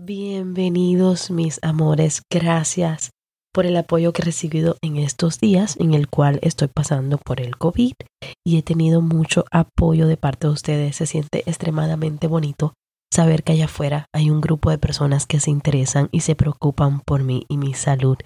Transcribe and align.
Bienvenidos 0.00 1.32
mis 1.32 1.58
amores, 1.60 2.22
gracias 2.30 3.10
por 3.52 3.66
el 3.66 3.76
apoyo 3.76 4.12
que 4.12 4.22
he 4.22 4.26
recibido 4.26 4.76
en 4.80 4.96
estos 4.96 5.40
días 5.40 5.74
en 5.80 5.92
el 5.92 6.06
cual 6.06 6.38
estoy 6.42 6.68
pasando 6.68 7.18
por 7.18 7.40
el 7.40 7.56
COVID 7.56 7.94
y 8.46 8.58
he 8.58 8.62
tenido 8.62 9.00
mucho 9.00 9.44
apoyo 9.50 10.06
de 10.06 10.16
parte 10.16 10.46
de 10.46 10.52
ustedes. 10.52 10.94
Se 10.94 11.06
siente 11.06 11.42
extremadamente 11.46 12.28
bonito 12.28 12.74
saber 13.12 13.42
que 13.42 13.54
allá 13.54 13.64
afuera 13.64 14.06
hay 14.14 14.30
un 14.30 14.40
grupo 14.40 14.70
de 14.70 14.78
personas 14.78 15.26
que 15.26 15.40
se 15.40 15.50
interesan 15.50 16.08
y 16.12 16.20
se 16.20 16.36
preocupan 16.36 17.00
por 17.00 17.24
mí 17.24 17.44
y 17.48 17.56
mi 17.56 17.74
salud. 17.74 18.18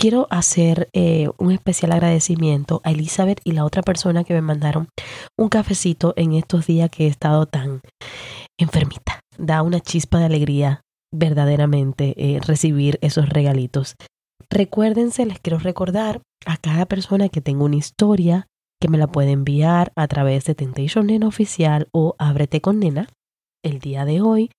Quiero 0.00 0.28
hacer 0.30 0.88
eh, 0.94 1.28
un 1.36 1.52
especial 1.52 1.92
agradecimiento 1.92 2.80
a 2.84 2.92
Elizabeth 2.92 3.42
y 3.44 3.52
la 3.52 3.66
otra 3.66 3.82
persona 3.82 4.24
que 4.24 4.32
me 4.32 4.40
mandaron 4.40 4.88
un 5.36 5.50
cafecito 5.50 6.14
en 6.16 6.32
estos 6.32 6.66
días 6.66 6.88
que 6.88 7.04
he 7.04 7.08
estado 7.08 7.44
tan 7.44 7.82
enfermita. 8.58 9.20
Da 9.36 9.60
una 9.60 9.80
chispa 9.80 10.18
de 10.18 10.24
alegría 10.24 10.80
verdaderamente 11.12 12.14
eh, 12.16 12.40
recibir 12.40 12.98
esos 13.02 13.28
regalitos. 13.28 13.96
Recuérdense, 14.50 15.26
les 15.26 15.40
quiero 15.40 15.58
recordar 15.58 16.22
a 16.46 16.56
cada 16.56 16.86
persona 16.86 17.28
que 17.28 17.40
tenga 17.40 17.64
una 17.64 17.76
historia 17.76 18.46
que 18.80 18.88
me 18.88 18.98
la 18.98 19.08
puede 19.08 19.32
enviar 19.32 19.92
a 19.96 20.06
través 20.06 20.44
de 20.44 20.54
Temptation 20.54 21.06
Nena 21.06 21.26
Oficial 21.26 21.88
o 21.92 22.14
Ábrete 22.18 22.60
con 22.60 22.78
Nena. 22.78 23.08
El 23.62 23.80
día 23.80 24.04
de 24.04 24.20
hoy 24.20 24.50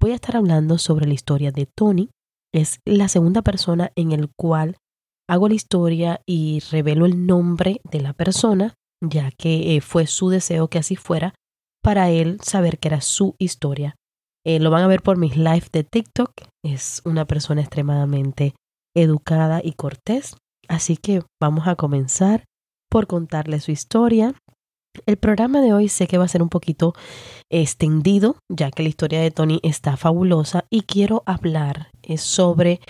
voy 0.00 0.12
a 0.12 0.14
estar 0.14 0.36
hablando 0.36 0.78
sobre 0.78 1.06
la 1.06 1.14
historia 1.14 1.52
de 1.52 1.66
Tony. 1.66 2.10
Es 2.52 2.80
la 2.84 3.08
segunda 3.08 3.42
persona 3.42 3.92
en 3.96 4.12
el 4.12 4.30
cual 4.34 4.76
hago 5.28 5.48
la 5.48 5.54
historia 5.54 6.22
y 6.26 6.60
revelo 6.70 7.04
el 7.04 7.26
nombre 7.26 7.80
de 7.84 8.00
la 8.00 8.14
persona, 8.14 8.74
ya 9.02 9.30
que 9.30 9.76
eh, 9.76 9.80
fue 9.80 10.06
su 10.06 10.30
deseo 10.30 10.68
que 10.68 10.78
así 10.78 10.96
fuera, 10.96 11.34
para 11.82 12.10
él 12.10 12.38
saber 12.42 12.78
que 12.78 12.88
era 12.88 13.00
su 13.00 13.36
historia 13.38 13.96
eh, 14.46 14.60
lo 14.60 14.70
van 14.70 14.84
a 14.84 14.86
ver 14.86 15.02
por 15.02 15.16
mis 15.16 15.36
live 15.36 15.66
de 15.72 15.82
TikTok. 15.82 16.30
Es 16.64 17.02
una 17.04 17.24
persona 17.24 17.62
extremadamente 17.62 18.54
educada 18.94 19.60
y 19.62 19.72
cortés. 19.72 20.36
Así 20.68 20.96
que 20.96 21.22
vamos 21.40 21.66
a 21.66 21.74
comenzar 21.74 22.44
por 22.88 23.08
contarle 23.08 23.58
su 23.58 23.72
historia. 23.72 24.34
El 25.04 25.16
programa 25.16 25.60
de 25.60 25.72
hoy 25.72 25.88
sé 25.88 26.06
que 26.06 26.16
va 26.16 26.24
a 26.24 26.28
ser 26.28 26.42
un 26.42 26.48
poquito 26.48 26.94
extendido, 27.50 28.36
ya 28.48 28.70
que 28.70 28.84
la 28.84 28.88
historia 28.88 29.20
de 29.20 29.32
Tony 29.32 29.58
está 29.64 29.96
fabulosa 29.96 30.64
y 30.70 30.82
quiero 30.82 31.24
hablar 31.26 31.90
eh, 32.04 32.16
sobre 32.16 32.80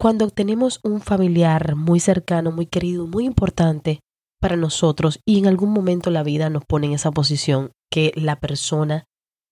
cuando 0.00 0.30
tenemos 0.30 0.78
un 0.84 1.00
familiar 1.00 1.74
muy 1.74 1.98
cercano, 1.98 2.52
muy 2.52 2.66
querido, 2.66 3.08
muy 3.08 3.24
importante 3.24 3.98
para 4.40 4.56
nosotros 4.56 5.18
y 5.26 5.40
en 5.40 5.48
algún 5.48 5.72
momento 5.72 6.10
la 6.10 6.22
vida 6.22 6.48
nos 6.48 6.64
pone 6.64 6.86
en 6.86 6.92
esa 6.92 7.10
posición 7.10 7.72
que 7.90 8.12
la 8.14 8.38
persona 8.38 9.04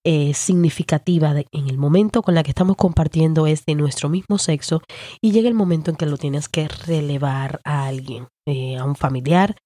eh, 0.04 0.32
significativa 0.32 1.34
en 1.52 1.68
el 1.68 1.76
momento 1.76 2.22
con 2.22 2.34
la 2.34 2.42
que 2.42 2.50
estamos 2.50 2.76
compartiendo 2.76 3.46
es 3.46 3.66
de 3.66 3.74
nuestro 3.74 4.08
mismo 4.08 4.38
sexo 4.38 4.82
y 5.20 5.32
llega 5.32 5.48
el 5.48 5.54
momento 5.54 5.90
en 5.90 5.96
que 5.96 6.06
lo 6.06 6.16
tienes 6.16 6.48
que 6.48 6.68
relevar 6.68 7.60
a 7.64 7.86
alguien, 7.86 8.28
eh, 8.46 8.78
a 8.78 8.84
un 8.84 8.96
familiar. 8.96 9.56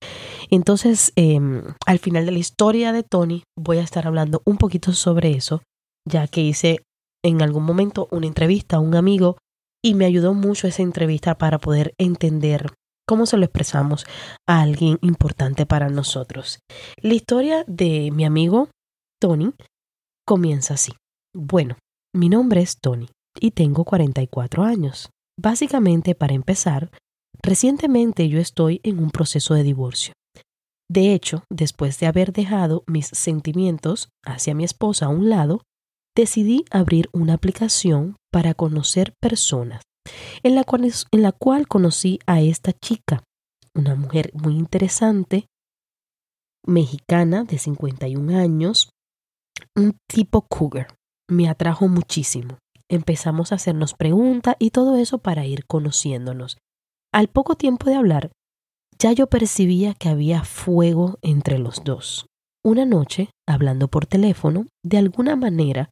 Entonces, 0.50 1.12
em, 1.14 1.62
al 1.86 1.98
final 2.00 2.26
de 2.26 2.32
la 2.32 2.38
historia 2.38 2.92
de 2.92 3.04
Tony, 3.04 3.44
voy 3.56 3.78
a 3.78 3.82
estar 3.82 4.06
hablando 4.08 4.42
un 4.44 4.56
poquito 4.56 4.92
sobre 4.92 5.30
eso, 5.32 5.62
ya 6.04 6.26
que 6.26 6.40
hice 6.40 6.80
en 7.24 7.40
algún 7.40 7.64
momento 7.64 8.08
una 8.10 8.26
entrevista 8.26 8.76
a 8.76 8.80
un 8.80 8.96
amigo 8.96 9.38
y 9.84 9.94
me 9.94 10.04
ayudó 10.04 10.34
mucho 10.34 10.66
esa 10.66 10.82
entrevista 10.82 11.36
para 11.38 11.58
poder 11.58 11.94
entender 11.96 12.72
cómo 13.06 13.26
se 13.26 13.36
lo 13.36 13.44
expresamos 13.44 14.04
a 14.48 14.62
alguien 14.62 14.98
importante 15.02 15.66
para 15.66 15.90
nosotros. 15.90 16.58
La 17.00 17.14
historia 17.14 17.64
de 17.66 18.10
mi 18.10 18.24
amigo 18.24 18.68
Tony 19.20 19.52
comienza 20.26 20.74
así. 20.74 20.92
Bueno, 21.34 21.76
mi 22.14 22.28
nombre 22.28 22.60
es 22.60 22.78
Tony 22.80 23.08
y 23.40 23.50
tengo 23.52 23.84
44 23.84 24.62
años. 24.62 25.10
Básicamente, 25.38 26.14
para 26.14 26.34
empezar, 26.34 26.90
recientemente 27.42 28.28
yo 28.28 28.38
estoy 28.38 28.80
en 28.84 28.98
un 28.98 29.10
proceso 29.10 29.54
de 29.54 29.64
divorcio. 29.64 30.14
De 30.88 31.14
hecho, 31.14 31.44
después 31.50 31.98
de 31.98 32.06
haber 32.06 32.32
dejado 32.32 32.84
mis 32.86 33.06
sentimientos 33.06 34.08
hacia 34.24 34.54
mi 34.54 34.64
esposa 34.64 35.06
a 35.06 35.08
un 35.08 35.28
lado, 35.28 35.62
decidí 36.14 36.64
abrir 36.70 37.08
una 37.12 37.34
aplicación 37.34 38.16
para 38.30 38.54
conocer 38.54 39.14
personas, 39.20 39.82
en 40.42 40.54
la 40.54 40.64
cual, 40.64 40.84
en 41.10 41.22
la 41.22 41.32
cual 41.32 41.66
conocí 41.66 42.20
a 42.26 42.40
esta 42.40 42.72
chica, 42.72 43.24
una 43.74 43.96
mujer 43.96 44.30
muy 44.34 44.54
interesante, 44.54 45.46
mexicana 46.66 47.44
de 47.44 47.58
51 47.58 48.38
años, 48.38 48.90
un 49.76 49.98
tipo 50.08 50.42
cougar. 50.42 50.96
Me 51.28 51.48
atrajo 51.48 51.88
muchísimo. 51.88 52.58
Empezamos 52.88 53.52
a 53.52 53.54
hacernos 53.54 53.94
preguntas 53.94 54.56
y 54.58 54.70
todo 54.70 54.96
eso 54.96 55.18
para 55.18 55.46
ir 55.46 55.66
conociéndonos. 55.66 56.58
Al 57.12 57.28
poco 57.28 57.54
tiempo 57.54 57.88
de 57.88 57.96
hablar, 57.96 58.30
ya 58.98 59.12
yo 59.12 59.28
percibía 59.28 59.94
que 59.94 60.08
había 60.08 60.44
fuego 60.44 61.18
entre 61.22 61.58
los 61.58 61.82
dos. 61.84 62.26
Una 62.64 62.86
noche, 62.86 63.30
hablando 63.46 63.88
por 63.88 64.06
teléfono, 64.06 64.66
de 64.82 64.98
alguna 64.98 65.36
manera 65.36 65.90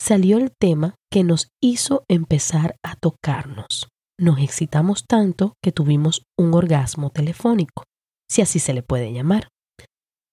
salió 0.00 0.38
el 0.38 0.52
tema 0.58 0.96
que 1.10 1.24
nos 1.24 1.48
hizo 1.62 2.04
empezar 2.08 2.76
a 2.84 2.96
tocarnos. 2.96 3.88
Nos 4.18 4.38
excitamos 4.38 5.04
tanto 5.06 5.54
que 5.62 5.72
tuvimos 5.72 6.22
un 6.38 6.54
orgasmo 6.54 7.10
telefónico, 7.10 7.84
si 8.28 8.42
así 8.42 8.58
se 8.58 8.74
le 8.74 8.82
puede 8.82 9.12
llamar. 9.12 9.48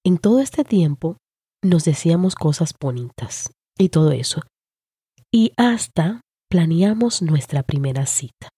En 0.05 0.17
todo 0.17 0.39
este 0.39 0.63
tiempo 0.63 1.17
nos 1.63 1.85
decíamos 1.85 2.35
cosas 2.35 2.73
bonitas 2.79 3.51
y 3.77 3.89
todo 3.89 4.11
eso. 4.11 4.41
Y 5.31 5.53
hasta 5.57 6.21
planeamos 6.49 7.21
nuestra 7.21 7.63
primera 7.63 8.05
cita. 8.05 8.49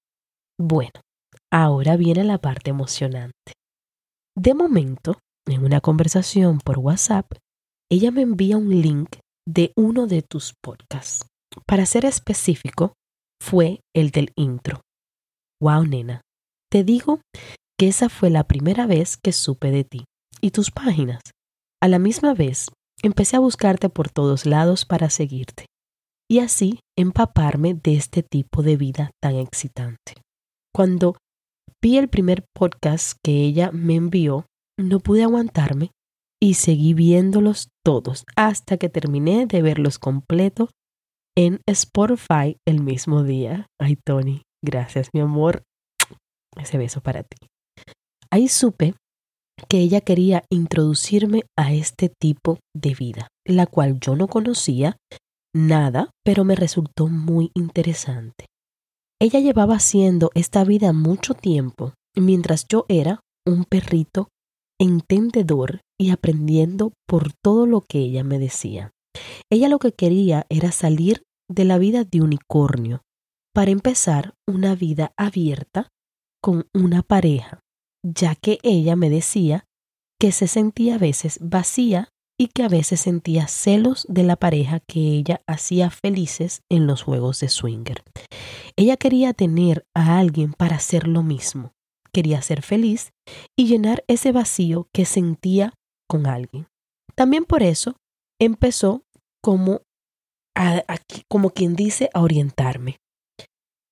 Bueno, 0.59 1.02
ahora 1.52 1.97
viene 1.97 2.24
la 2.24 2.40
parte 2.40 2.72
emocionante. 2.72 3.53
De 4.36 4.53
momento, 4.53 5.19
en 5.47 5.64
una 5.64 5.81
conversación 5.81 6.59
por 6.59 6.80
WhatsApp, 6.80 7.31
ella 7.91 8.12
me 8.12 8.22
envía 8.22 8.58
un 8.58 8.69
link 8.81 9.18
de 9.46 9.74
uno 9.75 10.08
de 10.08 10.22
tus 10.22 10.53
podcasts. 10.62 11.28
Para 11.68 11.85
ser 11.85 12.06
específico, 12.06 12.94
fue 13.40 13.81
el 13.94 14.09
del 14.12 14.31
intro. 14.35 14.81
Wow, 15.62 15.85
nena, 15.85 16.22
te 16.72 16.84
digo 16.84 17.22
que 17.78 17.90
esa 17.90 18.09
fue 18.09 18.30
la 18.30 18.46
primera 18.46 18.88
vez 18.88 19.18
que 19.18 19.31
supe 19.31 19.70
de 19.70 19.84
ti 19.84 20.06
y 20.41 20.52
tus 20.52 20.72
páginas. 20.72 21.22
A 21.81 21.88
la 21.88 22.00
misma 22.00 22.34
vez, 22.34 22.68
empecé 23.03 23.36
a 23.36 23.40
buscarte 23.40 23.90
por 23.90 24.09
todos 24.09 24.46
lados 24.46 24.86
para 24.86 25.09
seguirte 25.09 25.66
y 26.30 26.40
así 26.40 26.80
empaparme 26.97 27.74
de 27.74 27.96
este 27.96 28.24
tipo 28.24 28.64
de 28.64 28.78
vida 28.78 29.11
tan 29.22 29.35
excitante. 29.35 30.16
Cuando 30.73 31.17
vi 31.82 31.97
el 31.97 32.09
primer 32.09 32.46
podcast 32.55 33.20
que 33.23 33.44
ella 33.44 33.72
me 33.72 33.96
envió, 33.96 34.46
no 34.79 35.00
pude 35.00 35.23
aguantarme 35.23 35.91
y 36.41 36.55
seguí 36.55 36.94
viéndolos 36.94 37.70
todos 37.85 38.26
hasta 38.35 38.78
que 38.78 38.90
terminé 38.90 39.46
de 39.46 39.61
verlos 39.61 40.00
completo 40.00 40.70
en 41.38 41.59
Spotify 41.67 42.58
el 42.67 42.82
mismo 42.82 43.23
día. 43.23 43.67
Ay, 43.79 43.97
Tony, 44.03 44.41
gracias, 44.64 45.09
mi 45.14 45.22
amor. 45.22 45.64
Ese 46.55 46.78
beso 46.78 47.02
para 47.02 47.23
ti. 47.23 47.47
Ahí 48.32 48.47
supe 48.47 48.96
que 49.67 49.79
ella 49.79 50.02
quería 50.02 50.44
introducirme 50.50 51.44
a 51.58 51.73
este 51.73 52.09
tipo 52.09 52.59
de 52.76 52.96
vida, 52.96 53.28
la 53.46 53.66
cual 53.67 54.00
yo 54.00 54.16
no 54.16 54.28
conocía 54.28 54.97
nada, 55.53 56.09
pero 56.23 56.44
me 56.44 56.55
resultó 56.55 57.08
muy 57.08 57.52
interesante. 57.53 58.46
Ella 59.22 59.40
llevaba 59.40 59.76
haciendo 59.76 60.32
esta 60.34 60.64
vida 60.64 60.91
mucho 60.91 61.34
tiempo, 61.34 61.94
mientras 62.16 62.67
yo 62.67 62.85
era 62.90 63.22
un 63.46 63.66
perrito 63.66 64.29
entendedor 64.79 65.82
y 66.00 66.09
aprendiendo 66.09 66.94
por 67.08 67.32
todo 67.34 67.66
lo 67.66 67.82
que 67.82 68.00
ella 68.00 68.23
me 68.23 68.40
decía. 68.40 68.91
Ella 69.52 69.70
lo 69.70 69.79
que 69.79 69.91
quería 69.91 70.46
era 70.50 70.72
salir 70.72 71.23
de 71.50 71.66
la 71.66 71.78
vida 71.78 72.03
de 72.03 72.22
unicornio 72.22 73.02
para 73.53 73.72
empezar 73.72 74.34
una 74.47 74.76
vida 74.76 75.11
abierta 75.16 75.90
con 76.41 76.66
una 76.73 77.03
pareja 77.03 77.63
ya 78.03 78.35
que 78.35 78.59
ella 78.64 78.96
me 78.96 79.09
decía 79.09 79.66
que 80.20 80.32
se 80.32 80.47
sentía 80.47 80.96
a 80.96 81.00
veces 81.00 81.40
vacía 81.41 82.09
y 82.38 82.47
que 82.47 82.64
a 82.64 82.67
veces 82.67 83.00
sentía 83.02 83.47
celos 83.47 84.05
de 84.09 84.23
la 84.23 84.35
pareja 84.35 84.79
que 84.79 85.00
ella 85.00 85.41
hacía 85.47 85.90
felices 85.90 86.61
en 86.70 86.88
los 86.88 87.03
juegos 87.03 87.40
de 87.40 87.50
swinger. 87.50 88.03
Ella 88.76 88.97
quería 88.97 89.34
tener 89.34 89.85
a 89.94 90.20
alguien 90.20 90.53
para 90.53 90.78
hacer 90.78 91.08
lo 91.08 91.23
mismo, 91.23 91.73
quería 92.11 92.41
ser 92.41 92.61
feliz 92.61 93.11
y 93.58 93.67
llenar 93.67 94.03
ese 94.08 94.32
vacío 94.32 94.88
que 94.94 95.05
sentía 95.05 95.73
con 96.08 96.26
alguien. 96.26 96.67
También 97.16 97.46
por 97.46 97.64
eso 97.64 97.96
empezó 98.40 99.03
como, 99.41 99.82
como 101.29 101.52
quien 101.52 101.76
dice 101.76 102.09
a 102.14 102.22
orientarme. 102.22 102.97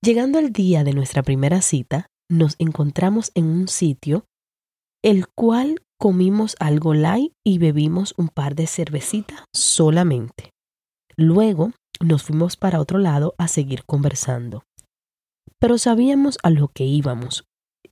Llegando 0.03 0.39
al 0.39 0.51
día 0.51 0.83
de 0.83 0.93
nuestra 0.93 1.21
primera 1.21 1.61
cita, 1.61 2.07
nos 2.31 2.55
encontramos 2.59 3.31
en 3.35 3.45
un 3.45 3.67
sitio 3.67 4.25
el 5.03 5.27
cual 5.27 5.83
comimos 5.99 6.55
algo 6.59 6.93
light 6.93 7.33
y 7.43 7.57
bebimos 7.57 8.13
un 8.17 8.29
par 8.29 8.55
de 8.55 8.67
cervecitas 8.67 9.43
solamente. 9.53 10.51
Luego 11.17 11.71
nos 11.99 12.23
fuimos 12.23 12.55
para 12.55 12.79
otro 12.79 12.99
lado 12.99 13.35
a 13.37 13.47
seguir 13.47 13.83
conversando. 13.85 14.63
Pero 15.59 15.77
sabíamos 15.77 16.37
a 16.43 16.49
lo 16.49 16.69
que 16.69 16.85
íbamos, 16.85 17.45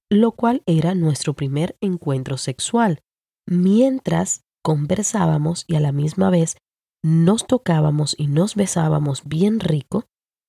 lo 0.09 0.31
cual 0.31 0.63
era 0.65 0.95
nuestro 0.95 1.33
primer 1.33 1.77
encuentro 1.81 2.37
sexual. 2.37 3.01
Mientras 3.47 4.41
conversábamos 4.63 5.65
y 5.67 5.75
a 5.75 5.79
la 5.79 5.91
misma 5.91 6.29
vez 6.29 6.57
nos 7.03 7.45
tocábamos 7.45 8.15
y 8.17 8.27
nos 8.27 8.55
besábamos 8.55 9.23
bien 9.25 9.59
rico, 9.59 10.05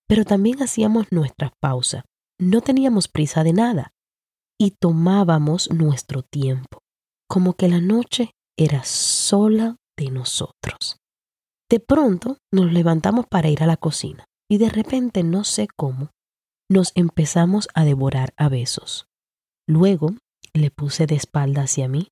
pero 0.06 0.24
también 0.24 0.62
hacíamos 0.62 1.12
nuestra 1.12 1.52
pausa. 1.60 2.04
No 2.40 2.62
teníamos 2.62 3.06
prisa 3.06 3.44
de 3.44 3.52
nada 3.52 3.92
y 4.58 4.70
tomábamos 4.70 5.70
nuestro 5.70 6.22
tiempo 6.22 6.78
como 7.28 7.52
que 7.52 7.68
la 7.68 7.82
noche 7.82 8.32
era 8.58 8.82
sola 8.82 9.76
de 9.98 10.10
nosotros. 10.10 10.96
De 11.68 11.80
pronto 11.80 12.38
nos 12.50 12.72
levantamos 12.72 13.26
para 13.26 13.50
ir 13.50 13.62
a 13.62 13.66
la 13.66 13.76
cocina 13.76 14.24
y 14.50 14.56
de 14.56 14.70
repente 14.70 15.22
no 15.22 15.44
sé 15.44 15.68
cómo 15.76 16.12
nos 16.70 16.92
empezamos 16.94 17.68
a 17.74 17.84
devorar 17.84 18.32
a 18.38 18.48
besos. 18.48 19.04
Luego 19.68 20.14
le 20.54 20.70
puse 20.70 21.06
de 21.06 21.16
espalda 21.16 21.64
hacia 21.64 21.88
mí, 21.88 22.08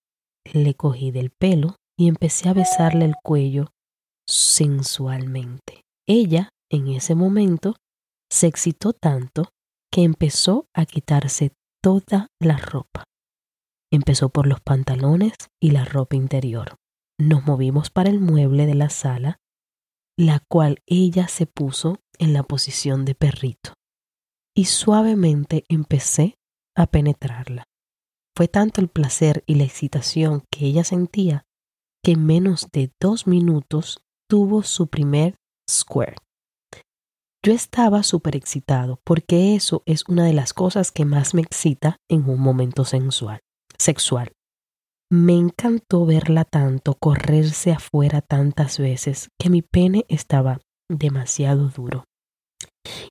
le 0.53 0.75
cogí 0.75 1.11
del 1.11 1.31
pelo 1.31 1.77
y 1.99 2.07
empecé 2.07 2.51
a 2.51 2.53
besarle 2.53 3.07
el 3.07 3.15
cuello 3.25 3.71
sensualmente. 4.27 5.81
Ella, 6.07 6.51
en 6.71 6.89
ese 6.89 7.15
momento, 7.15 7.77
se 8.31 8.47
excitó 8.47 8.93
tanto 8.93 9.49
que 9.91 10.03
empezó 10.03 10.69
a 10.75 10.87
quitarse 10.87 11.53
toda 11.83 12.29
la 12.41 12.57
ropa. 12.57 13.05
Empezó 13.91 14.29
por 14.29 14.47
los 14.47 14.61
pantalones 14.61 15.33
y 15.61 15.71
la 15.71 15.85
ropa 15.85 16.17
interior. 16.17 16.77
Nos 17.19 17.45
movimos 17.45 17.91
para 17.91 18.11
el 18.11 18.21
mueble 18.21 18.67
de 18.67 18.75
la 18.75 18.91
sala, 18.91 19.41
la 20.17 20.41
cual 20.49 20.83
ella 20.87 21.29
se 21.29 21.47
puso 21.47 22.01
en 22.19 22.33
la 22.33 22.43
posición 22.43 23.05
de 23.05 23.15
perrito, 23.15 23.75
y 24.55 24.67
suavemente 24.67 25.65
empecé 25.69 26.35
a 26.77 26.87
penetrarla. 26.87 27.65
Fue 28.37 28.47
tanto 28.49 28.81
el 28.81 28.89
placer 28.89 29.43
y 29.47 29.55
la 29.55 29.65
excitación 29.65 30.45
que 30.51 30.67
ella 30.67 30.85
sentía 30.85 31.45
que 32.05 32.13
en 32.13 32.25
menos 32.25 32.69
de 32.73 32.93
dos 33.01 33.27
minutos 33.27 34.01
tuvo 34.29 34.63
su 34.63 34.89
primer 34.89 35.37
square. 35.69 36.17
Yo 37.49 37.55
estaba 37.55 38.03
súper 38.03 38.37
excitado 38.37 39.01
porque 39.05 39.55
eso 39.55 39.83
es 39.87 40.05
una 40.07 40.27
de 40.27 40.35
las 40.35 40.53
cosas 40.53 40.93
que 40.93 41.07
más 41.07 41.33
me 41.33 41.41
excita 41.41 41.97
en 42.07 42.29
un 42.29 42.39
momento 42.39 42.85
sensual 42.85 43.41
sexual. 43.79 44.33
Me 45.11 45.33
encantó 45.33 46.05
verla 46.05 46.45
tanto, 46.45 46.93
correrse 46.93 47.73
afuera 47.73 48.21
tantas 48.21 48.79
veces, 48.79 49.31
que 49.41 49.49
mi 49.49 49.63
pene 49.63 50.05
estaba 50.11 50.61
demasiado 50.91 51.71
duro. 51.71 52.05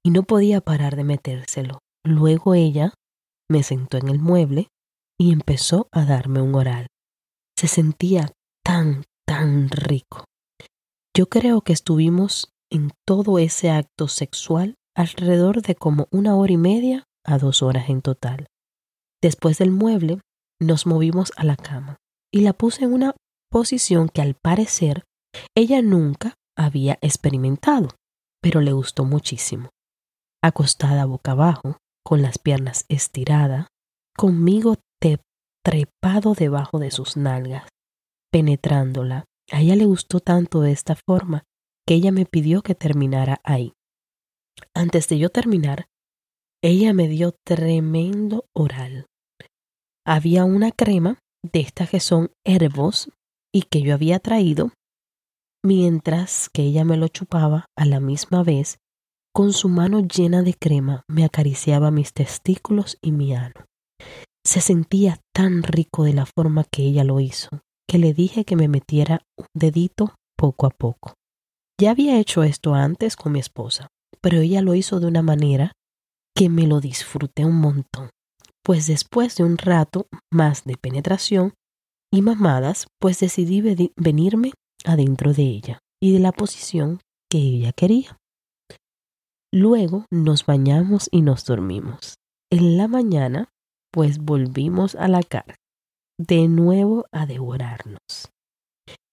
Y 0.03 0.11
no 0.11 0.21
podía 0.21 0.61
parar 0.61 0.97
de 0.97 1.03
metérselo. 1.03 1.79
Luego 2.05 2.53
ella 2.53 2.93
me 3.49 3.63
sentó 3.63 3.97
en 3.97 4.07
el 4.07 4.19
mueble 4.19 4.67
y 5.19 5.33
empezó 5.33 5.87
a 5.91 6.05
darme 6.05 6.43
un 6.43 6.53
oral. 6.53 6.85
Se 7.57 7.67
sentía 7.67 8.31
tan, 8.63 9.03
tan 9.25 9.69
rico. 9.69 10.25
Yo 11.15 11.27
creo 11.27 11.61
que 11.61 11.73
estuvimos 11.73 12.53
en 12.71 12.91
todo 13.05 13.39
ese 13.39 13.69
acto 13.69 14.07
sexual 14.07 14.75
alrededor 14.95 15.61
de 15.61 15.75
como 15.75 16.07
una 16.11 16.35
hora 16.35 16.53
y 16.53 16.57
media 16.57 17.03
a 17.23 17.37
dos 17.37 17.61
horas 17.61 17.89
en 17.89 18.01
total. 18.01 18.47
Después 19.21 19.57
del 19.57 19.71
mueble 19.71 20.21
nos 20.59 20.85
movimos 20.85 21.31
a 21.37 21.43
la 21.43 21.55
cama 21.55 21.97
y 22.31 22.41
la 22.41 22.53
puse 22.53 22.85
en 22.85 22.93
una 22.93 23.15
posición 23.49 24.09
que 24.09 24.21
al 24.21 24.35
parecer 24.35 25.03
ella 25.55 25.81
nunca 25.81 26.33
había 26.57 26.97
experimentado, 27.01 27.89
pero 28.41 28.61
le 28.61 28.71
gustó 28.71 29.05
muchísimo. 29.05 29.69
Acostada 30.41 31.05
boca 31.05 31.31
abajo, 31.31 31.77
con 32.03 32.21
las 32.21 32.39
piernas 32.39 32.85
estiradas, 32.89 33.67
conmigo 34.15 34.75
trepado 35.63 36.33
debajo 36.33 36.79
de 36.79 36.91
sus 36.91 37.17
nalgas, 37.17 37.67
penetrándola. 38.31 39.25
A 39.51 39.59
ella 39.59 39.75
le 39.75 39.83
gustó 39.83 40.21
tanto 40.21 40.61
de 40.61 40.71
esta 40.71 40.95
forma 41.05 41.43
que 41.87 41.95
ella 41.95 42.11
me 42.11 42.25
pidió 42.25 42.61
que 42.61 42.75
terminara 42.75 43.39
ahí. 43.43 43.73
Antes 44.73 45.07
de 45.07 45.17
yo 45.17 45.29
terminar, 45.29 45.87
ella 46.61 46.93
me 46.93 47.07
dio 47.07 47.33
tremendo 47.45 48.45
oral 48.53 49.07
había 50.07 50.45
una 50.45 50.71
crema 50.71 51.19
de 51.43 51.59
estas 51.59 51.89
que 51.89 51.99
son 51.99 52.31
herbos 52.45 53.09
y 53.53 53.63
que 53.63 53.81
yo 53.81 53.93
había 53.93 54.19
traído, 54.19 54.71
mientras 55.65 56.49
que 56.49 56.61
ella 56.61 56.85
me 56.85 56.95
lo 56.95 57.09
chupaba 57.09 57.65
a 57.77 57.83
la 57.83 57.99
misma 57.99 58.41
vez, 58.41 58.77
con 59.35 59.51
su 59.51 59.67
mano 59.67 59.99
llena 59.99 60.43
de 60.43 60.53
crema 60.53 61.03
me 61.09 61.25
acariciaba 61.25 61.91
mis 61.91 62.13
testículos 62.13 62.97
y 63.01 63.11
mi 63.11 63.35
ano. 63.35 63.65
Se 64.45 64.61
sentía 64.61 65.19
tan 65.35 65.61
rico 65.61 66.05
de 66.05 66.13
la 66.13 66.25
forma 66.25 66.63
que 66.63 66.83
ella 66.83 67.03
lo 67.03 67.19
hizo, 67.19 67.49
que 67.85 67.97
le 67.97 68.13
dije 68.13 68.45
que 68.45 68.55
me 68.55 68.69
metiera 68.69 69.23
un 69.35 69.47
dedito 69.53 70.15
poco 70.37 70.67
a 70.67 70.69
poco. 70.69 71.15
Ya 71.79 71.91
había 71.91 72.19
hecho 72.19 72.43
esto 72.43 72.73
antes 72.73 73.15
con 73.15 73.33
mi 73.33 73.39
esposa, 73.39 73.87
pero 74.21 74.39
ella 74.39 74.61
lo 74.61 74.73
hizo 74.75 74.99
de 74.99 75.07
una 75.07 75.21
manera 75.21 75.73
que 76.35 76.49
me 76.49 76.67
lo 76.67 76.79
disfruté 76.79 77.45
un 77.45 77.55
montón 77.55 78.09
pues 78.67 78.85
después 78.85 79.37
de 79.37 79.45
un 79.45 79.57
rato 79.57 80.07
más 80.29 80.65
de 80.65 80.75
penetración 80.75 81.53
y 82.13 82.21
mamadas, 82.21 82.87
pues 82.99 83.17
decidí 83.21 83.61
venirme 83.95 84.51
adentro 84.83 85.31
de 85.31 85.43
ella 85.43 85.79
y 86.03 86.11
de 86.11 86.19
la 86.19 86.33
posición 86.33 86.99
que 87.31 87.37
ella 87.37 87.71
quería. 87.71 88.17
Luego 89.53 90.05
nos 90.11 90.45
bañamos 90.45 91.07
y 91.13 91.21
nos 91.21 91.45
dormimos. 91.45 92.15
En 92.51 92.77
la 92.77 92.89
mañana, 92.89 93.47
pues 93.89 94.17
volvimos 94.17 94.95
a 94.95 95.07
la 95.07 95.23
cara, 95.23 95.55
de 96.19 96.49
nuevo 96.49 97.05
a 97.13 97.25
devorarnos. 97.25 98.33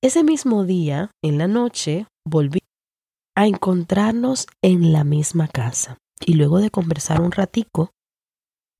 Ese 0.02 0.24
mismo 0.24 0.64
día, 0.64 1.12
en 1.22 1.38
la 1.38 1.46
noche, 1.46 2.08
volví 2.28 2.58
a 3.34 3.46
encontrarnos 3.46 4.46
en 4.62 4.92
la 4.92 5.04
misma 5.04 5.48
casa 5.48 5.98
y 6.20 6.34
luego 6.34 6.58
de 6.58 6.70
conversar 6.70 7.20
un 7.20 7.32
ratico, 7.32 7.90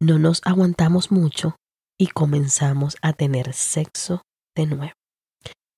no 0.00 0.18
nos 0.18 0.40
aguantamos 0.44 1.10
mucho 1.10 1.56
y 1.98 2.08
comenzamos 2.08 2.96
a 3.02 3.12
tener 3.12 3.52
sexo 3.52 4.22
de 4.56 4.66
nuevo. 4.66 4.92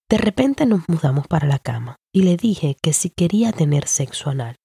De 0.08 0.18
repente 0.18 0.66
nos 0.66 0.88
mudamos 0.88 1.26
para 1.26 1.48
la 1.48 1.58
cama 1.58 1.96
y 2.14 2.22
le 2.22 2.36
dije 2.36 2.76
que 2.82 2.92
si 2.92 3.10
quería 3.10 3.52
tener 3.52 3.88
sexo 3.88 4.30
anal. 4.30 4.56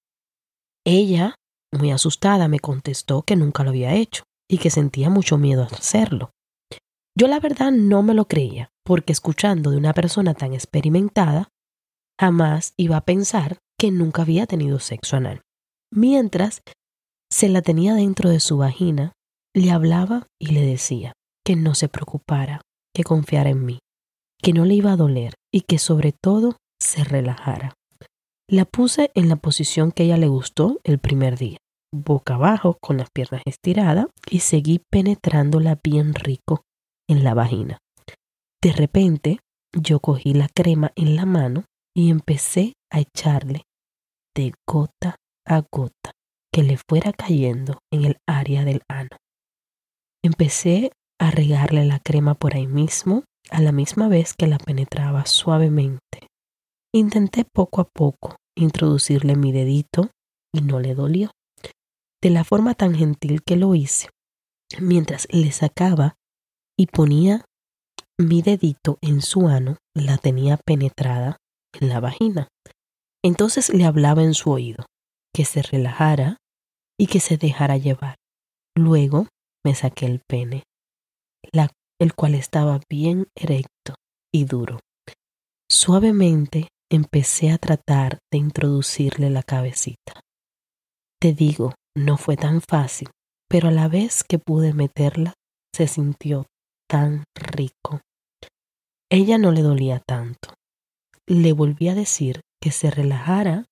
Ella, 0.84 1.34
muy 1.72 1.90
asustada, 1.90 2.48
me 2.48 2.60
contestó 2.60 3.22
que 3.22 3.36
nunca 3.36 3.64
lo 3.64 3.70
había 3.70 3.94
hecho 3.94 4.24
y 4.48 4.58
que 4.58 4.70
sentía 4.70 5.10
mucho 5.10 5.38
miedo 5.38 5.62
a 5.62 5.66
hacerlo. 5.66 6.30
Yo 7.16 7.28
la 7.28 7.40
verdad 7.40 7.72
no 7.72 8.02
me 8.02 8.14
lo 8.14 8.26
creía, 8.26 8.70
porque 8.84 9.12
escuchando 9.12 9.70
de 9.70 9.76
una 9.76 9.92
persona 9.92 10.34
tan 10.34 10.54
experimentada, 10.54 11.48
jamás 12.18 12.74
iba 12.76 12.96
a 12.96 13.04
pensar 13.04 13.58
que 13.82 13.90
nunca 13.90 14.22
había 14.22 14.46
tenido 14.46 14.78
sexo 14.78 15.16
anal. 15.16 15.42
Mientras 15.92 16.62
se 17.28 17.48
la 17.48 17.62
tenía 17.62 17.94
dentro 17.94 18.30
de 18.30 18.38
su 18.38 18.56
vagina 18.56 19.10
le 19.56 19.72
hablaba 19.72 20.28
y 20.40 20.52
le 20.52 20.64
decía 20.64 21.14
que 21.44 21.56
no 21.56 21.74
se 21.74 21.88
preocupara, 21.88 22.60
que 22.94 23.02
confiara 23.02 23.50
en 23.50 23.64
mí, 23.64 23.80
que 24.40 24.52
no 24.52 24.66
le 24.66 24.74
iba 24.74 24.92
a 24.92 24.96
doler 24.96 25.34
y 25.52 25.62
que 25.62 25.80
sobre 25.80 26.12
todo 26.12 26.58
se 26.80 27.02
relajara. 27.02 27.74
La 28.48 28.66
puse 28.66 29.10
en 29.16 29.28
la 29.28 29.34
posición 29.34 29.90
que 29.90 30.04
ella 30.04 30.16
le 30.16 30.28
gustó 30.28 30.78
el 30.84 31.00
primer 31.00 31.36
día, 31.36 31.58
boca 31.92 32.36
abajo 32.36 32.78
con 32.80 32.98
las 32.98 33.10
piernas 33.10 33.42
estiradas 33.46 34.06
y 34.30 34.38
seguí 34.38 34.80
penetrándola 34.92 35.76
bien 35.82 36.14
rico 36.14 36.62
en 37.10 37.24
la 37.24 37.34
vagina. 37.34 37.78
De 38.62 38.70
repente 38.74 39.40
yo 39.76 39.98
cogí 39.98 40.34
la 40.34 40.48
crema 40.48 40.92
en 40.94 41.16
la 41.16 41.26
mano 41.26 41.64
y 41.96 42.10
empecé 42.10 42.74
a 42.92 43.00
echarle 43.00 43.64
de 44.34 44.52
gota 44.68 45.16
a 45.46 45.62
gota 45.70 46.12
que 46.52 46.62
le 46.62 46.76
fuera 46.76 47.12
cayendo 47.12 47.78
en 47.92 48.04
el 48.04 48.18
área 48.26 48.64
del 48.64 48.82
ano. 48.88 49.16
Empecé 50.24 50.92
a 51.18 51.30
regarle 51.30 51.84
la 51.84 51.98
crema 51.98 52.34
por 52.34 52.54
ahí 52.54 52.66
mismo, 52.66 53.24
a 53.50 53.60
la 53.60 53.72
misma 53.72 54.08
vez 54.08 54.34
que 54.34 54.46
la 54.46 54.58
penetraba 54.58 55.26
suavemente, 55.26 56.28
Intenté 56.94 57.46
poco 57.46 57.80
a 57.80 57.88
poco 57.88 58.36
introducirle 58.54 59.34
mi 59.34 59.50
dedito 59.50 60.10
y 60.54 60.60
no 60.60 60.78
le 60.78 60.94
dolió. 60.94 61.30
De 62.22 62.28
la 62.28 62.44
forma 62.44 62.74
tan 62.74 62.94
gentil 62.94 63.42
que 63.42 63.56
lo 63.56 63.74
hice, 63.74 64.10
mientras 64.78 65.26
le 65.30 65.52
sacaba 65.52 66.16
y 66.78 66.88
ponía 66.88 67.46
mi 68.18 68.42
dedito 68.42 68.98
en 69.00 69.22
su 69.22 69.48
ano, 69.48 69.78
la 69.94 70.18
tenía 70.18 70.58
penetrada 70.58 71.38
en 71.80 71.88
la 71.88 72.00
vagina. 72.00 72.48
Entonces 73.24 73.72
le 73.72 73.84
hablaba 73.84 74.22
en 74.22 74.34
su 74.34 74.50
oído, 74.50 74.86
que 75.34 75.44
se 75.44 75.62
relajara 75.62 76.38
y 76.98 77.06
que 77.06 77.20
se 77.20 77.36
dejara 77.36 77.76
llevar. 77.76 78.16
Luego 78.76 79.28
me 79.64 79.74
saqué 79.74 80.06
el 80.06 80.20
pene, 80.26 80.64
el 82.02 82.14
cual 82.14 82.34
estaba 82.34 82.80
bien 82.90 83.28
erecto 83.36 83.94
y 84.34 84.44
duro. 84.44 84.80
Suavemente 85.70 86.68
empecé 86.90 87.52
a 87.52 87.58
tratar 87.58 88.18
de 88.30 88.38
introducirle 88.38 89.30
la 89.30 89.44
cabecita. 89.44 90.20
Te 91.20 91.32
digo, 91.32 91.74
no 91.96 92.16
fue 92.16 92.36
tan 92.36 92.60
fácil, 92.60 93.08
pero 93.48 93.68
a 93.68 93.70
la 93.70 93.86
vez 93.86 94.24
que 94.24 94.40
pude 94.40 94.74
meterla, 94.74 95.34
se 95.72 95.86
sintió 95.86 96.46
tan 96.88 97.22
rico. 97.36 98.00
Ella 99.08 99.38
no 99.38 99.52
le 99.52 99.62
dolía 99.62 100.00
tanto. 100.04 100.54
Le 101.26 101.52
volví 101.52 101.88
a 101.88 101.94
decir 101.94 102.40
que 102.62 102.70
se 102.70 102.90
relajara 102.90 103.66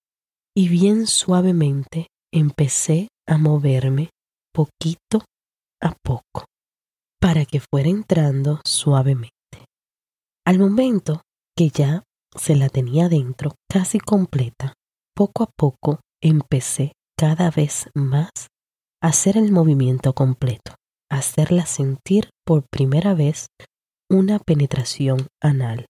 y 0.54 0.68
bien 0.68 1.06
suavemente 1.06 2.08
empecé 2.34 3.08
a 3.26 3.38
moverme 3.38 4.10
poquito 4.52 5.24
a 5.80 5.94
poco 6.02 6.44
para 7.20 7.44
que 7.44 7.60
fuera 7.60 7.88
entrando 7.88 8.60
suavemente. 8.64 9.30
Al 10.44 10.58
momento 10.58 11.22
que 11.56 11.68
ya 11.68 12.02
se 12.36 12.56
la 12.56 12.68
tenía 12.68 13.08
dentro 13.08 13.54
casi 13.70 14.00
completa, 14.00 14.74
poco 15.14 15.44
a 15.44 15.50
poco 15.56 16.00
empecé 16.20 16.92
cada 17.16 17.50
vez 17.50 17.88
más 17.94 18.30
a 19.00 19.08
hacer 19.08 19.36
el 19.36 19.52
movimiento 19.52 20.14
completo, 20.14 20.74
a 21.10 21.18
hacerla 21.18 21.66
sentir 21.66 22.30
por 22.44 22.64
primera 22.70 23.14
vez 23.14 23.46
una 24.10 24.40
penetración 24.40 25.28
anal. 25.40 25.86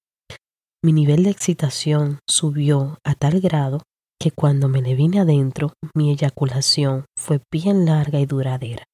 Mi 0.83 0.95
nivel 0.95 1.25
de 1.25 1.31
excitación 1.31 2.21
subió 2.27 2.97
a 3.05 3.15
tal 3.15 3.43
grado 3.43 3.83
que 4.19 4.31
cuando 4.31 4.69
me 4.69 4.81
le 4.81 4.95
vine 4.95 5.21
adentro, 5.21 5.75
mi 5.95 6.11
eyaculación 6.11 7.05
fue 7.19 7.41
bien 7.53 7.85
larga 7.85 8.19
y 8.19 8.25
duradera. 8.25 8.85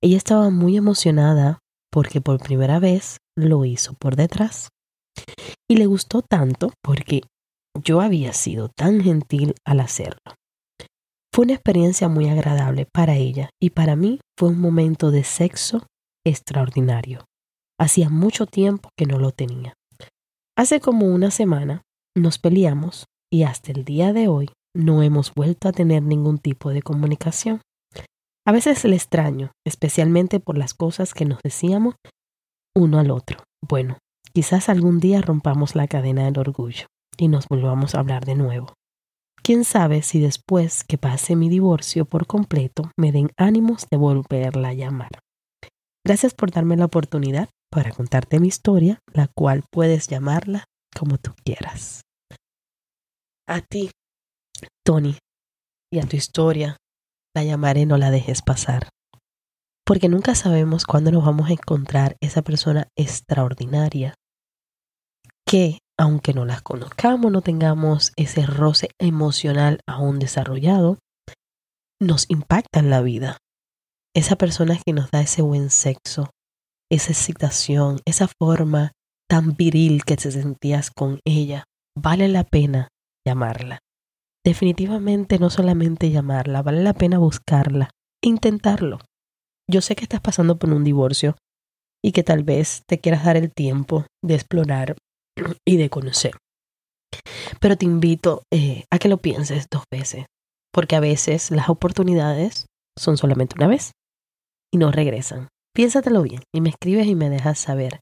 Ella 0.00 0.16
estaba 0.16 0.50
muy 0.50 0.76
emocionada 0.76 1.58
porque 1.90 2.20
por 2.20 2.38
primera 2.38 2.78
vez 2.78 3.18
lo 3.36 3.64
hizo 3.64 3.94
por 3.94 4.14
detrás. 4.14 4.68
Y 5.68 5.76
le 5.78 5.86
gustó 5.86 6.22
tanto 6.22 6.72
porque 6.80 7.22
yo 7.82 8.00
había 8.00 8.32
sido 8.32 8.68
tan 8.68 9.00
gentil 9.00 9.54
al 9.64 9.80
hacerlo. 9.80 10.36
Fue 11.34 11.44
una 11.44 11.54
experiencia 11.54 12.08
muy 12.08 12.28
agradable 12.28 12.86
para 12.86 13.16
ella 13.16 13.50
y 13.60 13.70
para 13.70 13.96
mí 13.96 14.20
fue 14.38 14.50
un 14.50 14.60
momento 14.60 15.10
de 15.10 15.24
sexo 15.24 15.84
extraordinario. 16.24 17.24
Hacía 17.80 18.10
mucho 18.10 18.46
tiempo 18.46 18.90
que 18.96 19.06
no 19.06 19.18
lo 19.18 19.32
tenía. 19.32 19.74
Hace 20.60 20.78
como 20.78 21.06
una 21.06 21.30
semana 21.30 21.84
nos 22.14 22.38
peleamos 22.38 23.06
y 23.32 23.44
hasta 23.44 23.72
el 23.72 23.82
día 23.82 24.12
de 24.12 24.28
hoy 24.28 24.50
no 24.76 25.02
hemos 25.02 25.32
vuelto 25.32 25.68
a 25.68 25.72
tener 25.72 26.02
ningún 26.02 26.36
tipo 26.36 26.68
de 26.68 26.82
comunicación. 26.82 27.62
A 28.46 28.52
veces 28.52 28.84
le 28.84 28.94
extraño, 28.94 29.52
especialmente 29.66 30.38
por 30.38 30.58
las 30.58 30.74
cosas 30.74 31.14
que 31.14 31.24
nos 31.24 31.40
decíamos 31.42 31.94
uno 32.76 32.98
al 32.98 33.10
otro. 33.10 33.42
Bueno, 33.66 33.96
quizás 34.34 34.68
algún 34.68 35.00
día 35.00 35.22
rompamos 35.22 35.74
la 35.76 35.88
cadena 35.88 36.26
del 36.26 36.38
orgullo 36.38 36.88
y 37.16 37.28
nos 37.28 37.46
volvamos 37.48 37.94
a 37.94 38.00
hablar 38.00 38.26
de 38.26 38.34
nuevo. 38.34 38.74
Quién 39.42 39.64
sabe 39.64 40.02
si 40.02 40.20
después 40.20 40.84
que 40.84 40.98
pase 40.98 41.36
mi 41.36 41.48
divorcio 41.48 42.04
por 42.04 42.26
completo 42.26 42.90
me 42.98 43.12
den 43.12 43.30
ánimos 43.38 43.86
de 43.90 43.96
volverla 43.96 44.68
a 44.68 44.74
llamar. 44.74 45.20
Gracias 46.04 46.34
por 46.34 46.50
darme 46.50 46.76
la 46.76 46.84
oportunidad 46.84 47.48
para 47.70 47.92
contarte 47.92 48.40
mi 48.40 48.48
historia, 48.48 48.98
la 49.12 49.28
cual 49.28 49.64
puedes 49.70 50.08
llamarla 50.08 50.64
como 50.96 51.18
tú 51.18 51.32
quieras. 51.44 52.02
A 53.48 53.60
ti, 53.60 53.90
Tony, 54.84 55.16
y 55.92 55.98
a 55.98 56.06
tu 56.06 56.16
historia, 56.16 56.76
la 57.34 57.44
llamaré 57.44 57.86
no 57.86 57.96
la 57.96 58.10
dejes 58.10 58.42
pasar. 58.42 58.88
Porque 59.84 60.08
nunca 60.08 60.34
sabemos 60.34 60.84
cuándo 60.84 61.10
nos 61.10 61.24
vamos 61.24 61.50
a 61.50 61.52
encontrar 61.52 62.16
esa 62.20 62.42
persona 62.42 62.88
extraordinaria 62.96 64.14
que, 65.46 65.78
aunque 65.98 66.32
no 66.32 66.44
las 66.44 66.62
conozcamos, 66.62 67.32
no 67.32 67.42
tengamos 67.42 68.12
ese 68.16 68.46
roce 68.46 68.90
emocional 69.00 69.80
aún 69.86 70.20
desarrollado, 70.20 70.98
nos 72.00 72.26
impacta 72.30 72.78
en 72.78 72.90
la 72.90 73.00
vida. 73.02 73.38
Esa 74.14 74.36
persona 74.36 74.78
que 74.84 74.92
nos 74.92 75.10
da 75.10 75.20
ese 75.20 75.42
buen 75.42 75.70
sexo, 75.70 76.30
esa 76.90 77.12
excitación, 77.12 78.00
esa 78.04 78.28
forma 78.28 78.92
tan 79.28 79.56
viril 79.56 80.04
que 80.04 80.16
te 80.16 80.30
sentías 80.30 80.90
con 80.90 81.20
ella, 81.24 81.64
vale 81.96 82.28
la 82.28 82.44
pena 82.44 82.88
llamarla. 83.26 83.78
Definitivamente 84.44 85.38
no 85.38 85.50
solamente 85.50 86.10
llamarla, 86.10 86.62
vale 86.62 86.82
la 86.82 86.94
pena 86.94 87.18
buscarla, 87.18 87.90
intentarlo. 88.22 88.98
Yo 89.70 89.80
sé 89.82 89.94
que 89.94 90.04
estás 90.04 90.20
pasando 90.20 90.58
por 90.58 90.72
un 90.72 90.82
divorcio 90.82 91.36
y 92.02 92.12
que 92.12 92.24
tal 92.24 92.42
vez 92.42 92.82
te 92.88 92.98
quieras 92.98 93.24
dar 93.24 93.36
el 93.36 93.52
tiempo 93.52 94.06
de 94.24 94.34
explorar 94.34 94.96
y 95.66 95.76
de 95.76 95.90
conocer. 95.90 96.32
Pero 97.60 97.76
te 97.76 97.84
invito 97.84 98.42
eh, 98.52 98.84
a 98.90 98.98
que 98.98 99.08
lo 99.08 99.18
pienses 99.18 99.66
dos 99.70 99.84
veces, 99.92 100.26
porque 100.72 100.96
a 100.96 101.00
veces 101.00 101.50
las 101.50 101.68
oportunidades 101.68 102.66
son 102.98 103.16
solamente 103.16 103.54
una 103.56 103.68
vez 103.68 103.92
y 104.72 104.78
no 104.78 104.90
regresan. 104.90 105.48
Piénsatelo 105.80 106.22
bien 106.22 106.42
y 106.52 106.60
me 106.60 106.68
escribes 106.68 107.06
y 107.06 107.14
me 107.14 107.30
dejas 107.30 107.58
saber. 107.58 108.00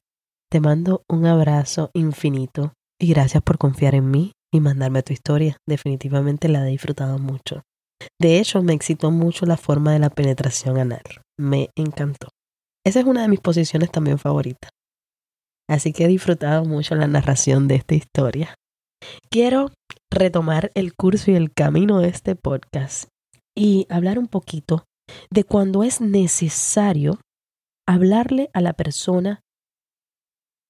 Te 0.51 0.59
mando 0.59 1.05
un 1.07 1.25
abrazo 1.25 1.91
infinito 1.93 2.73
y 2.99 3.07
gracias 3.07 3.41
por 3.41 3.57
confiar 3.57 3.95
en 3.95 4.11
mí 4.11 4.33
y 4.53 4.59
mandarme 4.59 5.01
tu 5.01 5.13
historia. 5.13 5.55
Definitivamente 5.65 6.49
la 6.49 6.67
he 6.67 6.71
disfrutado 6.71 7.19
mucho. 7.19 7.61
De 8.19 8.37
hecho, 8.37 8.61
me 8.63 8.73
excitó 8.73 9.11
mucho 9.11 9.45
la 9.45 9.55
forma 9.55 9.93
de 9.93 9.99
la 9.99 10.09
penetración 10.09 10.77
anal. 10.77 11.03
Me 11.37 11.69
encantó. 11.77 12.27
Esa 12.85 12.99
es 12.99 13.05
una 13.05 13.21
de 13.21 13.29
mis 13.29 13.39
posiciones 13.39 13.89
también 13.89 14.19
favoritas. 14.19 14.71
Así 15.69 15.93
que 15.93 16.03
he 16.03 16.09
disfrutado 16.09 16.65
mucho 16.65 16.95
la 16.95 17.07
narración 17.07 17.69
de 17.69 17.75
esta 17.75 17.95
historia. 17.95 18.55
Quiero 19.31 19.71
retomar 20.11 20.73
el 20.75 20.95
curso 20.95 21.31
y 21.31 21.35
el 21.35 21.53
camino 21.53 21.99
de 21.99 22.09
este 22.09 22.35
podcast 22.35 23.07
y 23.55 23.87
hablar 23.89 24.19
un 24.19 24.27
poquito 24.27 24.83
de 25.31 25.45
cuando 25.45 25.85
es 25.85 26.01
necesario 26.01 27.21
hablarle 27.89 28.51
a 28.53 28.61
la 28.61 28.73
persona 28.73 29.41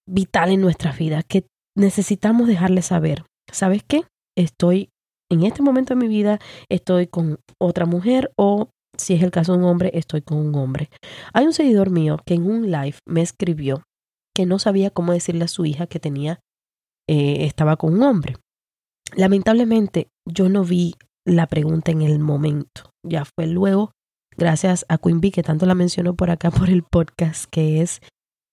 vital 0.07 0.51
en 0.51 0.61
nuestra 0.61 0.93
vida, 0.93 1.21
que 1.21 1.45
necesitamos 1.75 2.47
dejarle 2.47 2.81
saber, 2.81 3.25
¿sabes 3.51 3.83
qué? 3.83 4.03
Estoy 4.37 4.89
en 5.29 5.43
este 5.43 5.61
momento 5.61 5.93
de 5.93 5.99
mi 5.99 6.07
vida, 6.07 6.39
estoy 6.69 7.07
con 7.07 7.39
otra 7.59 7.85
mujer 7.85 8.31
o 8.37 8.69
si 8.97 9.15
es 9.15 9.21
el 9.21 9.31
caso 9.31 9.51
de 9.51 9.59
un 9.59 9.65
hombre, 9.65 9.91
estoy 9.93 10.21
con 10.21 10.37
un 10.37 10.55
hombre. 10.55 10.89
Hay 11.33 11.45
un 11.45 11.53
seguidor 11.53 11.89
mío 11.89 12.19
que 12.25 12.35
en 12.35 12.49
un 12.49 12.71
live 12.71 12.97
me 13.05 13.21
escribió 13.21 13.83
que 14.33 14.45
no 14.45 14.57
sabía 14.57 14.89
cómo 14.89 15.11
decirle 15.11 15.43
a 15.43 15.49
su 15.49 15.65
hija 15.65 15.87
que 15.87 15.99
tenía, 15.99 16.39
eh, 17.09 17.45
estaba 17.45 17.75
con 17.75 17.93
un 17.93 18.03
hombre. 18.03 18.37
Lamentablemente, 19.15 20.07
yo 20.25 20.47
no 20.47 20.63
vi 20.63 20.95
la 21.25 21.47
pregunta 21.47 21.91
en 21.91 22.01
el 22.01 22.19
momento. 22.19 22.91
Ya 23.05 23.25
fue 23.25 23.45
luego 23.47 23.91
gracias 24.39 24.85
a 24.89 24.97
Bee, 25.03 25.31
que 25.31 25.43
tanto 25.43 25.67
la 25.67 25.75
mencionó 25.75 26.15
por 26.15 26.31
acá 26.31 26.49
por 26.51 26.69
el 26.71 26.81
podcast, 26.81 27.45
que 27.51 27.81
es 27.81 28.01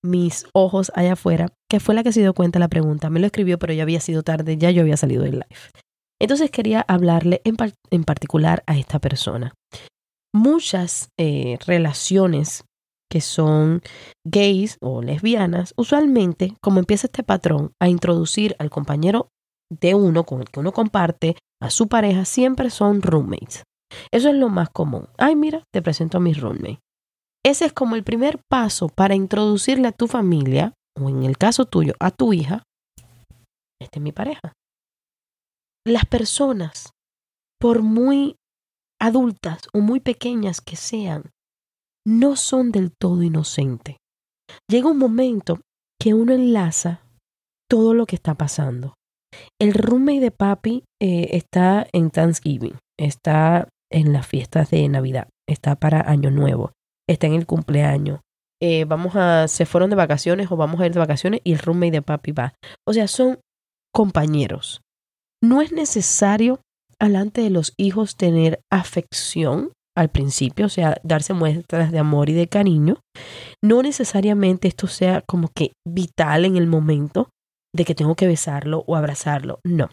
Mis 0.03 0.45
ojos 0.53 0.93
allá 0.95 1.15
afuera, 1.15 1.49
que 1.71 1.81
fue 1.81 1.95
la 1.95 2.03
que 2.03 2.13
se 2.13 2.21
dio 2.21 2.35
cuenta 2.35 2.59
la 2.59 2.69
pregunta. 2.69 3.09
Me 3.09 3.21
lo 3.21 3.27
escribió, 3.27 3.59
pero 3.59 3.73
ya 3.73 3.85
había 3.85 4.01
sido 4.01 4.23
tarde, 4.23 4.59
ya 4.59 4.71
yo 4.71 4.83
había 4.83 4.99
salido 4.99 5.23
del 5.23 5.33
live. 5.33 5.47
Entonces 6.21 6.51
quería 6.51 6.85
hablarle 6.87 7.41
en, 7.45 7.57
en 7.91 8.05
particular 8.05 8.63
a 8.67 8.77
esta 8.77 8.99
persona. 8.99 9.55
Muchas 10.35 11.09
eh, 11.19 11.59
relaciones 11.67 12.65
que 13.11 13.21
son 13.21 13.83
gays 14.25 14.77
o 14.81 15.03
lesbianas, 15.03 15.73
usualmente, 15.77 16.55
como 16.61 16.81
empieza 16.81 17.07
este 17.07 17.23
patrón 17.23 17.73
a 17.81 17.89
introducir 17.89 18.57
al 18.59 18.71
compañero 18.71 19.29
de 19.71 19.95
uno 19.95 20.25
con 20.25 20.41
el 20.41 20.51
que 20.51 20.61
uno 20.61 20.73
comparte, 20.73 21.37
a 21.61 21.71
su 21.71 21.89
pareja, 21.89 22.25
siempre 22.25 22.71
son 22.71 23.03
roommates. 23.03 23.63
Eso 24.13 24.29
es 24.29 24.35
lo 24.35 24.49
más 24.49 24.71
común. 24.71 25.09
Ay, 25.19 25.37
mira, 25.37 25.65
te 25.73 25.83
presento 25.83 26.19
a 26.19 26.21
mi 26.21 26.33
roommate. 26.33 26.81
Ese 27.45 27.67
es 27.67 27.73
como 27.73 27.95
el 27.95 28.03
primer 28.03 28.41
paso 28.49 28.89
para 28.89 29.15
introducirle 29.15 29.89
a 29.89 29.93
tu 29.93 30.09
familia, 30.09 30.75
o 30.99 31.09
en 31.09 31.23
el 31.23 31.39
caso 31.39 31.67
tuyo, 31.67 31.95
a 32.01 32.11
tu 32.11 32.33
hija, 32.33 32.65
esta 33.81 33.99
es 33.99 34.03
mi 34.03 34.13
pareja. 34.13 34.53
Las 35.87 36.07
personas, 36.07 36.91
por 37.61 37.83
muy 37.83 38.35
adultas 39.01 39.69
o 39.73 39.79
muy 39.79 40.01
pequeñas 40.01 40.61
que 40.61 40.75
sean, 40.75 41.31
no 42.07 42.37
son 42.37 42.73
del 42.73 42.93
todo 42.99 43.23
inocentes. 43.23 43.97
Llega 44.69 44.91
un 44.91 44.99
momento 44.99 45.61
que 46.01 46.15
uno 46.15 46.33
enlaza 46.33 47.03
todo 47.69 47.95
lo 47.95 48.07
que 48.07 48.17
está 48.17 48.35
pasando. 48.35 48.95
El 49.61 49.75
roommate 49.75 50.21
de 50.21 50.31
papi 50.31 50.85
eh, 51.01 51.29
está 51.33 51.87
en 51.93 52.11
Thanksgiving, 52.11 52.79
está 52.99 53.69
en 53.91 54.13
las 54.13 54.27
fiestas 54.27 54.71
de 54.71 54.89
Navidad, 54.89 55.29
está 55.49 55.77
para 55.77 56.01
Año 56.11 56.31
Nuevo, 56.31 56.73
está 57.09 57.27
en 57.27 57.35
el 57.35 57.47
cumpleaños. 57.47 58.21
Eh, 58.61 58.85
vamos 58.85 59.15
a, 59.17 59.49
se 59.49 59.67
fueron 59.67 59.91
de 59.91 59.97
vacaciones 59.97 60.51
o 60.51 60.57
vamos 60.57 60.81
a 60.81 60.87
ir 60.87 60.93
de 60.93 60.99
vacaciones 60.99 61.41
y 61.45 61.53
el 61.53 61.59
roommate 61.59 61.93
de 61.93 62.03
papi 62.03 62.33
va. 62.33 62.55
O 62.87 62.93
sea, 62.93 63.07
son 63.07 63.39
compañeros. 63.93 64.81
No 65.43 65.61
es 65.61 65.73
necesario 65.73 66.61
alante 66.99 67.43
de 67.43 67.51
los 67.51 67.75
hijos 67.77 68.17
tener 68.17 68.61
afección 68.71 69.73
al 69.97 70.11
principio, 70.11 70.67
o 70.67 70.69
sea, 70.69 70.99
darse 71.03 71.33
muestras 71.33 71.91
de 71.91 71.99
amor 71.99 72.29
y 72.29 72.35
de 72.35 72.49
cariño. 72.49 73.01
No 73.63 73.83
necesariamente 73.83 74.69
esto 74.69 74.87
sea 74.87 75.23
como 75.27 75.49
que 75.55 75.73
vital 75.87 76.45
en 76.45 76.57
el 76.57 76.67
momento 76.67 77.31
de 77.75 77.85
que 77.85 77.95
tengo 77.95 78.15
que 78.15 78.27
besarlo 78.27 78.85
o 78.87 78.97
abrazarlo. 78.97 79.61
No. 79.65 79.89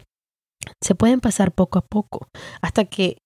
Se 0.82 0.94
pueden 0.94 1.20
pasar 1.20 1.52
poco 1.52 1.78
a 1.78 1.84
poco 1.86 2.28
hasta 2.62 2.84
que 2.84 3.18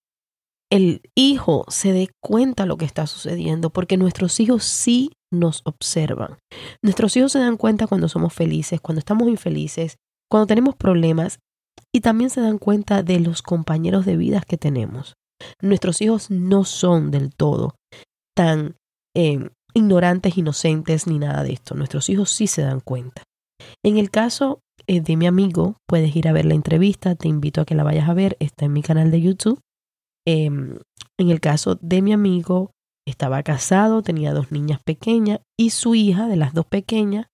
el 0.71 1.01
hijo 1.15 1.65
se 1.67 1.93
dé 1.93 2.09
cuenta 2.21 2.65
lo 2.65 2.77
que 2.77 2.85
está 2.85 3.07
sucediendo, 3.07 3.71
porque 3.71 3.97
nuestros 3.97 4.39
hijos 4.39 4.63
sí 4.63 5.11
nos 5.31 5.61
observan. 5.65 6.37
Nuestros 6.83 7.15
hijos 7.17 7.31
se 7.31 7.39
dan 7.39 7.57
cuenta 7.57 7.87
cuando 7.87 8.07
somos 8.07 8.33
felices, 8.33 8.79
cuando 8.81 8.99
estamos 8.99 9.27
infelices, 9.27 9.97
cuando 10.29 10.47
tenemos 10.47 10.75
problemas 10.75 11.39
y 11.93 12.01
también 12.01 12.29
se 12.29 12.41
dan 12.41 12.57
cuenta 12.59 13.03
de 13.03 13.19
los 13.19 13.41
compañeros 13.41 14.05
de 14.05 14.17
vida 14.17 14.41
que 14.47 14.57
tenemos. 14.57 15.15
Nuestros 15.61 16.01
hijos 16.01 16.29
no 16.29 16.65
son 16.65 17.11
del 17.11 17.33
todo 17.33 17.75
tan 18.35 18.75
eh, 19.15 19.49
ignorantes, 19.73 20.37
inocentes 20.37 21.07
ni 21.07 21.19
nada 21.19 21.43
de 21.43 21.53
esto. 21.53 21.75
Nuestros 21.75 22.09
hijos 22.09 22.29
sí 22.29 22.47
se 22.47 22.61
dan 22.61 22.79
cuenta. 22.79 23.23
En 23.83 23.97
el 23.97 24.11
caso 24.11 24.59
eh, 24.87 25.01
de 25.01 25.17
mi 25.17 25.27
amigo, 25.27 25.77
puedes 25.87 26.15
ir 26.15 26.27
a 26.27 26.31
ver 26.31 26.45
la 26.45 26.53
entrevista, 26.53 27.15
te 27.15 27.27
invito 27.27 27.61
a 27.61 27.65
que 27.65 27.75
la 27.75 27.83
vayas 27.83 28.09
a 28.09 28.13
ver, 28.13 28.37
está 28.39 28.65
en 28.65 28.73
mi 28.73 28.81
canal 28.81 29.11
de 29.11 29.21
YouTube. 29.21 29.59
Em, 30.31 30.77
en 31.17 31.29
el 31.31 31.39
caso 31.39 31.79
de 31.81 32.03
mi 32.03 32.13
amigo, 32.13 32.69
estaba 33.07 33.41
casado, 33.41 34.03
tenía 34.03 34.31
dos 34.31 34.51
niñas 34.51 34.79
pequeñas 34.83 35.39
y 35.57 35.71
su 35.71 35.95
hija, 35.95 36.27
de 36.27 36.35
las 36.35 36.53
dos 36.53 36.67
pequeñas, 36.67 37.25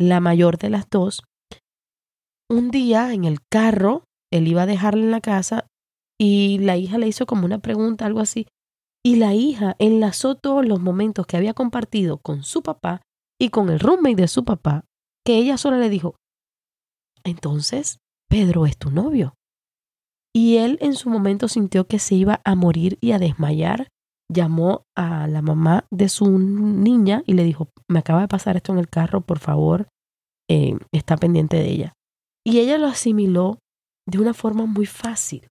la 0.00 0.18
mayor 0.18 0.58
de 0.58 0.70
las 0.70 0.90
dos, 0.90 1.22
un 2.50 2.72
día 2.72 3.12
en 3.12 3.24
el 3.24 3.38
carro, 3.48 4.02
él 4.32 4.48
iba 4.48 4.62
a 4.62 4.66
dejarla 4.66 5.04
en 5.04 5.10
la 5.12 5.20
casa 5.20 5.68
y 6.20 6.58
la 6.58 6.76
hija 6.76 6.98
le 6.98 7.06
hizo 7.06 7.24
como 7.24 7.44
una 7.44 7.60
pregunta, 7.60 8.04
algo 8.04 8.18
así. 8.18 8.48
Y 9.04 9.16
la 9.16 9.32
hija 9.32 9.76
enlazó 9.78 10.34
todos 10.34 10.66
los 10.66 10.80
momentos 10.80 11.26
que 11.26 11.36
había 11.36 11.54
compartido 11.54 12.18
con 12.18 12.42
su 12.42 12.64
papá 12.64 13.02
y 13.40 13.50
con 13.50 13.70
el 13.70 13.78
roommate 13.78 14.16
de 14.16 14.28
su 14.28 14.44
papá, 14.44 14.84
que 15.24 15.36
ella 15.36 15.56
sola 15.56 15.78
le 15.78 15.88
dijo, 15.88 16.16
entonces, 17.22 17.98
Pedro 18.28 18.66
es 18.66 18.76
tu 18.76 18.90
novio. 18.90 19.36
Y 20.34 20.56
él 20.56 20.78
en 20.80 20.94
su 20.94 21.10
momento 21.10 21.48
sintió 21.48 21.86
que 21.86 21.98
se 21.98 22.14
iba 22.14 22.40
a 22.44 22.54
morir 22.54 22.98
y 23.00 23.12
a 23.12 23.18
desmayar. 23.18 23.88
Llamó 24.32 24.84
a 24.96 25.26
la 25.26 25.42
mamá 25.42 25.86
de 25.90 26.08
su 26.08 26.38
niña 26.38 27.24
y 27.26 27.34
le 27.34 27.42
dijo, 27.42 27.68
me 27.88 27.98
acaba 27.98 28.20
de 28.20 28.28
pasar 28.28 28.56
esto 28.56 28.72
en 28.72 28.78
el 28.78 28.88
carro, 28.88 29.22
por 29.22 29.40
favor, 29.40 29.88
eh, 30.48 30.76
está 30.92 31.16
pendiente 31.16 31.56
de 31.56 31.68
ella. 31.68 31.92
Y 32.46 32.60
ella 32.60 32.78
lo 32.78 32.86
asimiló 32.86 33.58
de 34.06 34.18
una 34.18 34.32
forma 34.32 34.66
muy 34.66 34.86
fácil 34.86 35.48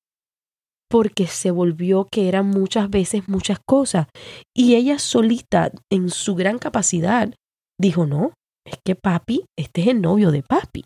porque 0.90 1.28
se 1.28 1.52
volvió 1.52 2.08
que 2.12 2.28
eran 2.28 2.48
muchas 2.48 2.90
veces 2.90 3.30
muchas 3.30 3.60
cosas. 3.66 4.08
Y 4.56 4.76
ella 4.76 4.98
solita, 5.00 5.72
en 5.92 6.10
su 6.10 6.36
gran 6.36 6.58
capacidad, 6.58 7.32
dijo, 7.80 8.08
no, 8.08 8.34
es 8.65 8.80
que 8.84 8.96
papi, 8.96 9.46
este 9.58 9.82
es 9.82 9.88
el 9.88 10.02
novio 10.02 10.32
de 10.32 10.42
papi. 10.42 10.86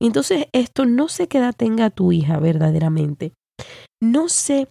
Entonces, 0.00 0.46
esto 0.52 0.86
no 0.86 1.08
sé 1.08 1.28
qué 1.28 1.38
edad 1.38 1.54
tenga 1.56 1.90
tu 1.90 2.12
hija 2.12 2.38
verdaderamente. 2.38 3.32
No 4.02 4.28
sé 4.28 4.68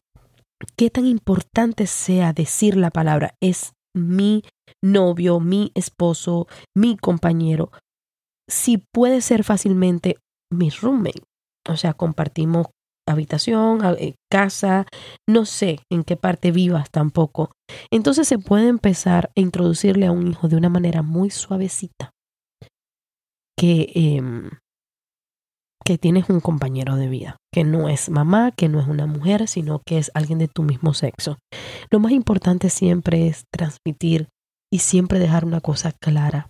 qué 0.78 0.90
tan 0.90 1.06
importante 1.06 1.88
sea 1.88 2.34
decir 2.34 2.76
la 2.76 2.92
palabra 2.92 3.34
es 3.42 3.74
mi 3.96 4.44
novio, 4.84 5.40
mi 5.40 5.72
esposo, 5.76 6.48
mi 6.76 6.98
compañero. 6.98 7.72
Si 8.50 8.78
puede 8.94 9.22
ser 9.22 9.44
fácilmente 9.44 10.18
mi 10.52 10.70
roommate. 10.70 11.24
O 11.68 11.78
sea, 11.78 11.94
compartimos 11.94 12.68
habitación, 13.12 13.82
eh, 13.98 14.16
casa, 14.32 14.86
no 15.28 15.46
sé 15.46 15.80
en 15.92 16.04
qué 16.04 16.16
parte 16.16 16.52
vivas 16.52 16.90
tampoco. 16.92 17.52
Entonces 17.92 18.28
se 18.28 18.38
puede 18.38 18.68
empezar 18.68 19.32
a 19.36 19.40
introducirle 19.40 20.06
a 20.06 20.12
un 20.12 20.28
hijo 20.28 20.48
de 20.48 20.56
una 20.56 20.70
manera 20.70 21.02
muy 21.02 21.30
suavecita 21.30 22.12
que, 23.58 23.92
em, 23.94 24.50
que 25.94 25.98
tienes 25.98 26.30
un 26.30 26.40
compañero 26.40 26.96
de 26.96 27.08
vida, 27.08 27.38
que 27.54 27.64
no 27.64 27.90
es 27.90 28.10
mamá, 28.10 28.52
que 28.52 28.70
no 28.70 28.80
es 28.80 28.88
una 28.88 29.06
mujer, 29.06 29.48
sino 29.48 29.82
que 29.86 29.98
es 29.98 30.12
alguien 30.14 30.40
de 30.40 30.48
tu 30.48 30.64
mismo 30.64 30.94
sexo. 30.94 31.38
Lo 31.92 32.00
más 32.00 32.12
importante 32.12 32.70
siempre 32.70 33.28
es 33.28 33.44
transmitir 33.52 34.30
y 34.72 34.80
siempre 34.80 35.20
dejar 35.20 35.46
una 35.46 35.62
cosa 35.62 35.92
clara. 35.92 36.48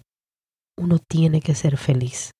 Uno 0.78 0.99
tiene 0.99 1.41
que 1.41 1.56
ser 1.56 1.78
feliz. 1.78 2.32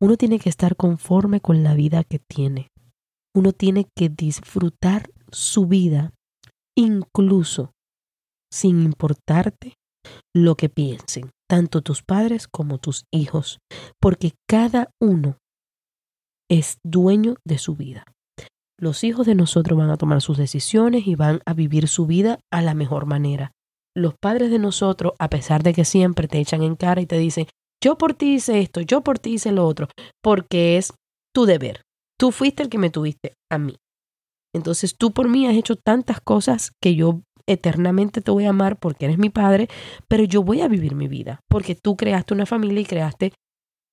Uno 0.00 0.16
tiene 0.16 0.38
que 0.38 0.48
estar 0.48 0.76
conforme 0.76 1.40
con 1.40 1.62
la 1.62 1.74
vida 1.74 2.04
que 2.04 2.18
tiene 2.18 2.68
uno 3.36 3.52
tiene 3.52 3.88
que 3.96 4.08
disfrutar 4.08 5.10
su 5.30 5.66
vida 5.66 6.12
incluso 6.76 7.72
sin 8.52 8.82
importarte 8.82 9.74
lo 10.34 10.56
que 10.56 10.68
piensen, 10.68 11.30
tanto 11.48 11.82
tus 11.82 12.02
padres 12.02 12.46
como 12.46 12.78
tus 12.78 13.04
hijos, 13.12 13.58
porque 14.00 14.32
cada 14.48 14.90
uno 15.00 15.38
es 16.50 16.78
dueño 16.84 17.36
de 17.44 17.58
su 17.58 17.76
vida. 17.76 18.04
Los 18.78 19.04
hijos 19.04 19.26
de 19.26 19.34
nosotros 19.34 19.78
van 19.78 19.90
a 19.90 19.96
tomar 19.96 20.20
sus 20.20 20.36
decisiones 20.36 21.06
y 21.06 21.14
van 21.14 21.40
a 21.46 21.54
vivir 21.54 21.88
su 21.88 22.06
vida 22.06 22.40
a 22.52 22.60
la 22.60 22.74
mejor 22.74 23.06
manera. 23.06 23.52
Los 23.96 24.14
padres 24.20 24.50
de 24.50 24.58
nosotros, 24.58 25.12
a 25.18 25.30
pesar 25.30 25.62
de 25.62 25.72
que 25.72 25.84
siempre 25.84 26.26
te 26.26 26.38
echan 26.38 26.62
en 26.62 26.74
cara 26.74 27.00
y 27.00 27.06
te 27.06 27.16
dicen, 27.16 27.46
yo 27.82 27.96
por 27.96 28.14
ti 28.14 28.34
hice 28.34 28.60
esto, 28.60 28.80
yo 28.80 29.02
por 29.02 29.18
ti 29.18 29.34
hice 29.34 29.52
lo 29.52 29.66
otro, 29.66 29.88
porque 30.22 30.76
es 30.76 30.92
tu 31.32 31.46
deber. 31.46 31.82
Tú 32.18 32.32
fuiste 32.32 32.62
el 32.62 32.68
que 32.68 32.78
me 32.78 32.90
tuviste 32.90 33.34
a 33.50 33.58
mí. 33.58 33.76
Entonces 34.54 34.96
tú 34.96 35.12
por 35.12 35.28
mí 35.28 35.46
has 35.46 35.54
hecho 35.54 35.76
tantas 35.76 36.20
cosas 36.20 36.72
que 36.80 36.94
yo 36.94 37.20
eternamente 37.46 38.20
te 38.20 38.30
voy 38.30 38.46
a 38.46 38.50
amar 38.50 38.78
porque 38.78 39.04
eres 39.04 39.18
mi 39.18 39.28
padre, 39.28 39.68
pero 40.08 40.24
yo 40.24 40.42
voy 40.42 40.62
a 40.62 40.68
vivir 40.68 40.94
mi 40.94 41.08
vida 41.08 41.40
porque 41.48 41.74
tú 41.74 41.96
creaste 41.96 42.34
una 42.34 42.46
familia 42.46 42.80
y 42.80 42.86
creaste 42.86 43.32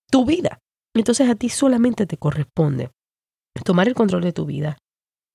tu 0.10 0.26
vida. 0.26 0.60
Entonces 0.96 1.30
a 1.30 1.36
ti 1.36 1.50
solamente 1.50 2.06
te 2.06 2.18
corresponde 2.18 2.92
tomar 3.66 3.88
el 3.88 3.96
control 3.96 4.24
de 4.24 4.34
tu 4.34 4.46
vida, 4.46 4.78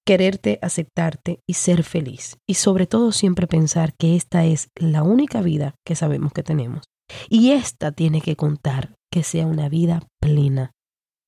quererte, 0.07 0.59
aceptarte 0.63 1.41
y 1.47 1.55
ser 1.55 1.83
feliz. 1.83 2.37
Y 2.47 2.55
sobre 2.55 2.87
todo 2.87 3.13
siempre 3.13 3.47
pensar 3.47 3.95
que 3.99 4.17
esta 4.17 4.45
es 4.45 4.69
la 4.75 5.03
única 5.03 5.43
vida 5.43 5.75
que 5.85 5.97
sabemos 5.97 6.33
que 6.33 6.43
tenemos. 6.43 6.85
Y 7.29 7.51
esta 7.53 7.93
tiene 7.93 8.21
que 8.21 8.37
contar 8.37 8.95
que 9.11 9.23
sea 9.23 9.47
una 9.47 9.69
vida 9.69 10.03
plena, 10.21 10.73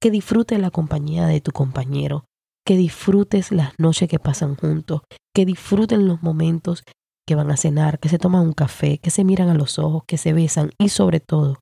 que 0.00 0.10
disfrutes 0.10 0.58
la 0.58 0.70
compañía 0.70 1.26
de 1.26 1.40
tu 1.40 1.52
compañero, 1.52 2.24
que 2.64 2.76
disfrutes 2.76 3.52
las 3.52 3.72
noches 3.78 4.08
que 4.08 4.18
pasan 4.18 4.54
juntos, 4.56 5.02
que 5.34 5.46
disfruten 5.46 6.06
los 6.06 6.22
momentos 6.22 6.82
que 7.26 7.34
van 7.34 7.50
a 7.50 7.56
cenar, 7.56 7.98
que 7.98 8.08
se 8.08 8.18
toman 8.18 8.42
un 8.42 8.52
café, 8.52 8.98
que 8.98 9.10
se 9.10 9.24
miran 9.24 9.48
a 9.48 9.54
los 9.54 9.78
ojos, 9.78 10.02
que 10.06 10.18
se 10.18 10.32
besan 10.32 10.70
y 10.78 10.88
sobre 10.88 11.20
todo, 11.20 11.60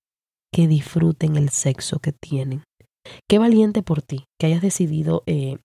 que 0.56 0.66
disfruten 0.66 1.36
el 1.36 1.50
sexo 1.50 1.98
que 1.98 2.12
tienen. 2.12 2.64
Qué 3.28 3.38
valiente 3.38 3.82
por 3.82 4.00
ti 4.00 4.24
que 4.40 4.46
hayas 4.46 4.62
decidido 4.62 5.22
eh, 5.26 5.58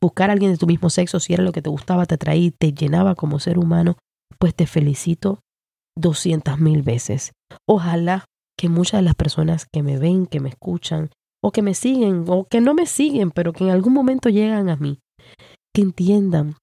buscar 0.00 0.30
a 0.30 0.32
alguien 0.32 0.50
de 0.50 0.56
tu 0.56 0.66
mismo 0.66 0.88
sexo, 0.88 1.20
si 1.20 1.34
era 1.34 1.42
lo 1.42 1.52
que 1.52 1.60
te 1.60 1.68
gustaba, 1.68 2.06
te 2.06 2.14
atraía, 2.14 2.50
te 2.58 2.72
llenaba 2.72 3.14
como 3.14 3.38
ser 3.38 3.58
humano, 3.58 3.98
pues 4.38 4.54
te 4.54 4.66
felicito 4.66 5.40
doscientas 5.94 6.58
mil 6.58 6.80
veces. 6.80 7.32
Ojalá 7.68 8.24
que 8.58 8.70
muchas 8.70 9.00
de 9.00 9.02
las 9.02 9.14
personas 9.14 9.66
que 9.70 9.82
me 9.82 9.98
ven, 9.98 10.24
que 10.24 10.40
me 10.40 10.48
escuchan, 10.48 11.10
o 11.44 11.52
que 11.52 11.60
me 11.60 11.74
siguen 11.74 12.24
o 12.28 12.46
que 12.46 12.62
no 12.62 12.72
me 12.72 12.86
siguen, 12.86 13.30
pero 13.30 13.52
que 13.52 13.64
en 13.64 13.70
algún 13.70 13.92
momento 13.92 14.30
llegan 14.30 14.70
a 14.70 14.76
mí, 14.76 15.00
que 15.74 15.82
entiendan 15.82 16.56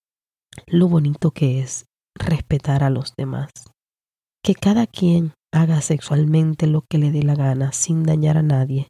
lo 0.65 0.88
bonito 0.88 1.30
que 1.30 1.62
es 1.62 1.86
respetar 2.15 2.84
a 2.84 2.89
los 2.89 3.13
demás. 3.15 3.52
Que 4.43 4.56
cada 4.56 4.88
quien 4.88 5.34
haga 5.54 5.80
sexualmente 5.82 6.68
lo 6.68 6.84
que 6.89 6.98
le 6.98 7.12
dé 7.12 7.24
la 7.24 7.36
gana 7.36 7.72
sin 7.72 8.04
dañar 8.04 8.38
a 8.38 8.44
nadie. 8.44 8.88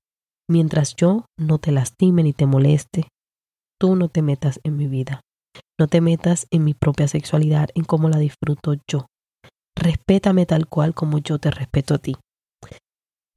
Mientras 0.49 0.95
yo 0.95 1.26
no 1.38 1.60
te 1.60 1.71
lastime 1.71 2.23
ni 2.23 2.34
te 2.34 2.45
moleste, 2.45 3.08
tú 3.80 3.95
no 3.95 4.08
te 4.08 4.21
metas 4.21 4.60
en 4.63 4.78
mi 4.78 4.88
vida. 4.88 5.21
No 5.80 5.88
te 5.88 6.02
metas 6.02 6.47
en 6.52 6.63
mi 6.63 6.73
propia 6.73 7.08
sexualidad, 7.08 7.69
en 7.76 7.84
cómo 7.84 8.10
la 8.10 8.17
disfruto 8.17 8.76
yo. 8.89 9.08
Respétame 9.76 10.45
tal 10.45 10.67
cual 10.67 10.93
como 10.93 11.17
yo 11.19 11.38
te 11.38 11.52
respeto 11.52 11.95
a 11.95 11.97
ti. 11.97 12.15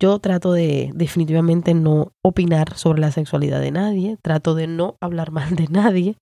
Yo 0.00 0.18
trato 0.18 0.52
de 0.52 0.90
definitivamente 0.94 1.74
no 1.74 2.12
opinar 2.22 2.76
sobre 2.76 3.00
la 3.00 3.10
sexualidad 3.10 3.60
de 3.60 3.70
nadie, 3.70 4.18
trato 4.22 4.54
de 4.54 4.66
no 4.66 4.96
hablar 5.00 5.30
mal 5.32 5.56
de 5.56 5.66
nadie. 5.68 6.16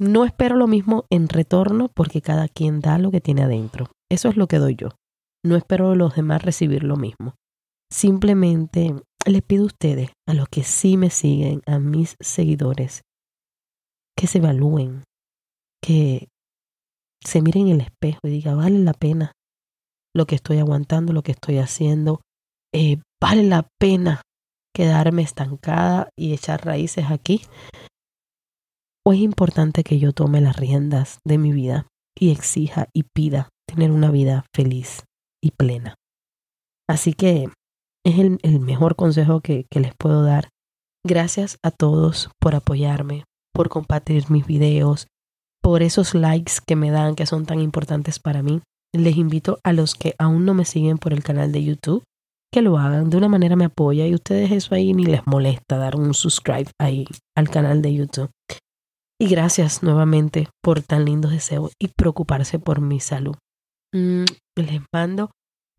No 0.00 0.24
espero 0.24 0.56
lo 0.56 0.66
mismo 0.66 1.04
en 1.10 1.28
retorno 1.28 1.90
porque 1.94 2.22
cada 2.22 2.48
quien 2.48 2.80
da 2.80 2.98
lo 2.98 3.10
que 3.10 3.20
tiene 3.20 3.42
adentro. 3.42 3.90
Eso 4.10 4.28
es 4.30 4.36
lo 4.36 4.48
que 4.48 4.58
doy 4.58 4.74
yo. 4.76 4.88
No 5.44 5.56
espero 5.56 5.90
de 5.90 5.96
los 5.96 6.14
demás 6.14 6.42
recibir 6.42 6.84
lo 6.84 6.96
mismo. 6.96 7.34
Simplemente 7.90 8.94
les 9.26 9.42
pido 9.42 9.64
a 9.64 9.66
ustedes, 9.66 10.10
a 10.28 10.34
los 10.34 10.48
que 10.48 10.64
sí 10.64 10.96
me 10.96 11.10
siguen, 11.10 11.62
a 11.66 11.78
mis 11.78 12.16
seguidores, 12.20 13.02
que 14.16 14.26
se 14.26 14.38
evalúen, 14.38 15.04
que 15.82 16.28
se 17.24 17.42
miren 17.42 17.68
en 17.68 17.74
el 17.74 17.80
espejo 17.82 18.20
y 18.24 18.30
digan, 18.30 18.58
vale 18.58 18.78
la 18.78 18.92
pena 18.92 19.32
lo 20.14 20.26
que 20.26 20.34
estoy 20.34 20.58
aguantando, 20.58 21.12
lo 21.12 21.22
que 21.22 21.32
estoy 21.32 21.58
haciendo, 21.58 22.20
eh, 22.74 22.98
vale 23.20 23.42
la 23.44 23.68
pena 23.78 24.22
quedarme 24.74 25.22
estancada 25.22 26.10
y 26.16 26.32
echar 26.32 26.64
raíces 26.64 27.06
aquí. 27.10 27.42
¿O 29.04 29.12
es 29.12 29.20
importante 29.20 29.82
que 29.82 29.98
yo 29.98 30.12
tome 30.12 30.40
las 30.40 30.56
riendas 30.56 31.18
de 31.24 31.38
mi 31.38 31.52
vida 31.52 31.86
y 32.18 32.30
exija 32.30 32.88
y 32.92 33.04
pida 33.04 33.48
tener 33.66 33.90
una 33.90 34.10
vida 34.10 34.44
feliz 34.54 35.04
y 35.42 35.52
plena? 35.52 35.94
Así 36.88 37.12
que 37.12 37.48
es 38.04 38.18
el, 38.18 38.38
el 38.42 38.60
mejor 38.60 38.96
consejo 38.96 39.40
que, 39.40 39.66
que 39.70 39.80
les 39.80 39.92
puedo 39.94 40.22
dar. 40.22 40.48
Gracias 41.06 41.58
a 41.62 41.70
todos 41.70 42.30
por 42.40 42.54
apoyarme, 42.54 43.24
por 43.54 43.68
compartir 43.68 44.30
mis 44.30 44.46
videos, 44.46 45.06
por 45.62 45.82
esos 45.82 46.14
likes 46.14 46.54
que 46.66 46.76
me 46.76 46.90
dan 46.90 47.14
que 47.14 47.26
son 47.26 47.46
tan 47.46 47.60
importantes 47.60 48.18
para 48.18 48.42
mí. 48.42 48.60
Les 48.92 49.16
invito 49.16 49.60
a 49.62 49.72
los 49.72 49.94
que 49.94 50.14
aún 50.18 50.44
no 50.44 50.54
me 50.54 50.64
siguen 50.64 50.98
por 50.98 51.12
el 51.12 51.22
canal 51.22 51.52
de 51.52 51.64
YouTube 51.64 52.02
que 52.52 52.62
lo 52.62 52.78
hagan. 52.78 53.10
De 53.10 53.16
una 53.16 53.28
manera 53.28 53.56
me 53.56 53.66
apoya 53.66 54.06
y 54.06 54.14
ustedes 54.14 54.50
eso 54.50 54.74
ahí 54.74 54.92
ni 54.92 55.04
les 55.04 55.26
molesta 55.26 55.76
dar 55.76 55.96
un 55.96 56.14
subscribe 56.14 56.70
ahí 56.78 57.06
al 57.36 57.48
canal 57.48 57.82
de 57.82 57.94
YouTube. 57.94 58.30
Y 59.20 59.28
gracias 59.28 59.82
nuevamente 59.82 60.48
por 60.62 60.82
tan 60.82 61.04
lindos 61.04 61.30
deseos 61.30 61.72
y 61.78 61.88
preocuparse 61.88 62.58
por 62.58 62.80
mi 62.80 63.00
salud. 63.00 63.36
Les 64.62 64.80
mando 64.92 65.30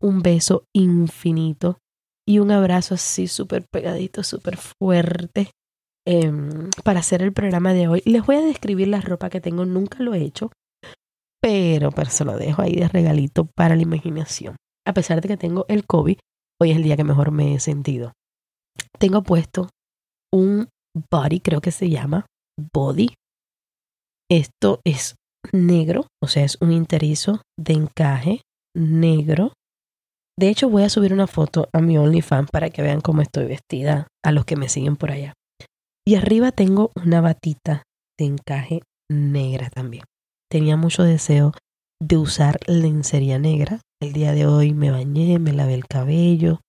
un 0.02 0.22
beso 0.22 0.64
infinito 0.74 1.78
y 2.26 2.38
un 2.38 2.50
abrazo 2.50 2.94
así 2.94 3.26
súper 3.28 3.66
pegadito, 3.70 4.22
súper 4.22 4.56
fuerte 4.56 5.50
em, 6.06 6.70
para 6.84 7.00
hacer 7.00 7.22
el 7.22 7.32
programa 7.32 7.72
de 7.72 7.88
hoy. 7.88 8.02
Les 8.04 8.24
voy 8.24 8.36
a 8.36 8.40
describir 8.40 8.88
la 8.88 9.00
ropa 9.00 9.30
que 9.30 9.40
tengo, 9.40 9.64
nunca 9.64 10.02
lo 10.02 10.14
he 10.14 10.22
hecho, 10.22 10.50
pero, 11.40 11.90
pero 11.90 12.10
se 12.10 12.24
lo 12.24 12.36
dejo 12.36 12.62
ahí 12.62 12.76
de 12.76 12.88
regalito 12.88 13.46
para 13.56 13.74
la 13.76 13.82
imaginación. 13.82 14.56
A 14.86 14.92
pesar 14.92 15.20
de 15.20 15.28
que 15.28 15.36
tengo 15.36 15.64
el 15.68 15.84
COVID, 15.86 16.18
hoy 16.60 16.70
es 16.70 16.76
el 16.76 16.82
día 16.82 16.96
que 16.96 17.04
mejor 17.04 17.30
me 17.30 17.54
he 17.54 17.60
sentido. 17.60 18.12
Tengo 18.98 19.22
puesto 19.22 19.68
un 20.32 20.68
body, 21.10 21.40
creo 21.40 21.60
que 21.60 21.72
se 21.72 21.90
llama 21.90 22.26
body. 22.72 23.14
Esto 24.30 24.80
es 24.84 25.16
negro, 25.52 26.06
o 26.22 26.28
sea, 26.28 26.44
es 26.44 26.56
un 26.60 26.72
interizo 26.72 27.42
de 27.58 27.74
encaje 27.74 28.42
negro 28.74 29.52
de 30.38 30.48
hecho, 30.48 30.68
voy 30.70 30.82
a 30.82 30.88
subir 30.88 31.12
una 31.12 31.26
foto 31.26 31.68
a 31.72 31.80
mi 31.80 31.98
OnlyFans 31.98 32.50
para 32.50 32.70
que 32.70 32.82
vean 32.82 33.00
cómo 33.00 33.20
estoy 33.20 33.46
vestida 33.46 34.08
a 34.24 34.32
los 34.32 34.44
que 34.44 34.56
me 34.56 34.68
siguen 34.68 34.96
por 34.96 35.10
allá. 35.10 35.34
Y 36.06 36.14
arriba 36.14 36.52
tengo 36.52 36.90
una 36.96 37.20
batita 37.20 37.84
de 38.18 38.26
encaje 38.26 38.80
negra 39.10 39.68
también. 39.70 40.04
Tenía 40.50 40.76
mucho 40.76 41.02
deseo 41.02 41.52
de 42.00 42.16
usar 42.16 42.58
lencería 42.66 43.38
negra. 43.38 43.80
El 44.00 44.12
día 44.12 44.32
de 44.32 44.46
hoy 44.46 44.72
me 44.72 44.90
bañé, 44.90 45.38
me 45.38 45.52
lavé 45.52 45.74
el 45.74 45.86
cabello, 45.86 46.60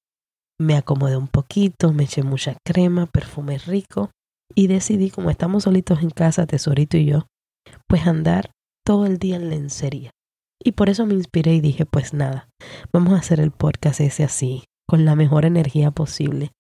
me 0.60 0.76
acomodé 0.76 1.18
un 1.18 1.28
poquito, 1.28 1.94
me 1.94 2.04
eché 2.04 2.22
mucha 2.22 2.58
crema, 2.66 3.08
perfume 3.08 3.58
rico 3.58 4.12
y 4.54 4.68
decidí, 4.68 5.10
como 5.10 5.32
estamos 5.32 5.64
solitos 5.64 6.04
en 6.04 6.12
casa, 6.12 6.46
Tesorito 6.46 6.98
y 6.98 7.06
yo, 7.06 7.26
pues 7.88 8.06
andar 8.06 8.52
todo 8.86 9.06
el 9.06 9.18
día 9.18 9.38
en 9.38 9.50
lencería. 9.50 10.12
Y 10.64 10.72
por 10.72 10.90
eso 10.90 11.06
me 11.06 11.14
inspiré 11.14 11.54
y 11.54 11.62
dije, 11.62 11.86
pues 11.86 12.14
nada, 12.14 12.48
vamos 12.94 13.14
a 13.14 13.18
hacer 13.18 13.40
el 13.40 13.52
podcast 13.52 14.00
ese 14.00 14.24
así, 14.24 14.64
con 14.88 15.04
la 15.04 15.16
mejor 15.16 15.46
energía 15.46 15.92
posible. 15.92 16.52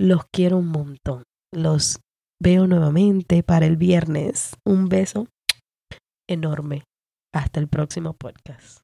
Los 0.00 0.24
quiero 0.32 0.58
un 0.58 0.68
montón. 0.68 1.22
Los 1.52 2.00
veo 2.42 2.66
nuevamente 2.66 3.42
para 3.42 3.66
el 3.66 3.76
viernes. 3.76 4.52
Un 4.64 4.88
beso 4.88 5.28
enorme. 6.28 6.84
Hasta 7.32 7.60
el 7.60 7.68
próximo 7.68 8.14
podcast. 8.14 8.80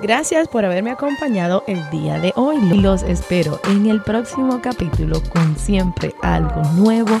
Gracias 0.00 0.46
por 0.48 0.64
haberme 0.64 0.92
acompañado 0.92 1.64
el 1.66 1.88
día 1.90 2.18
de 2.20 2.32
hoy. 2.36 2.56
Los 2.80 3.02
espero 3.02 3.60
en 3.64 3.86
el 3.86 4.00
próximo 4.02 4.60
capítulo 4.62 5.20
con 5.32 5.56
siempre 5.56 6.14
algo 6.22 6.62
nuevo 6.74 7.20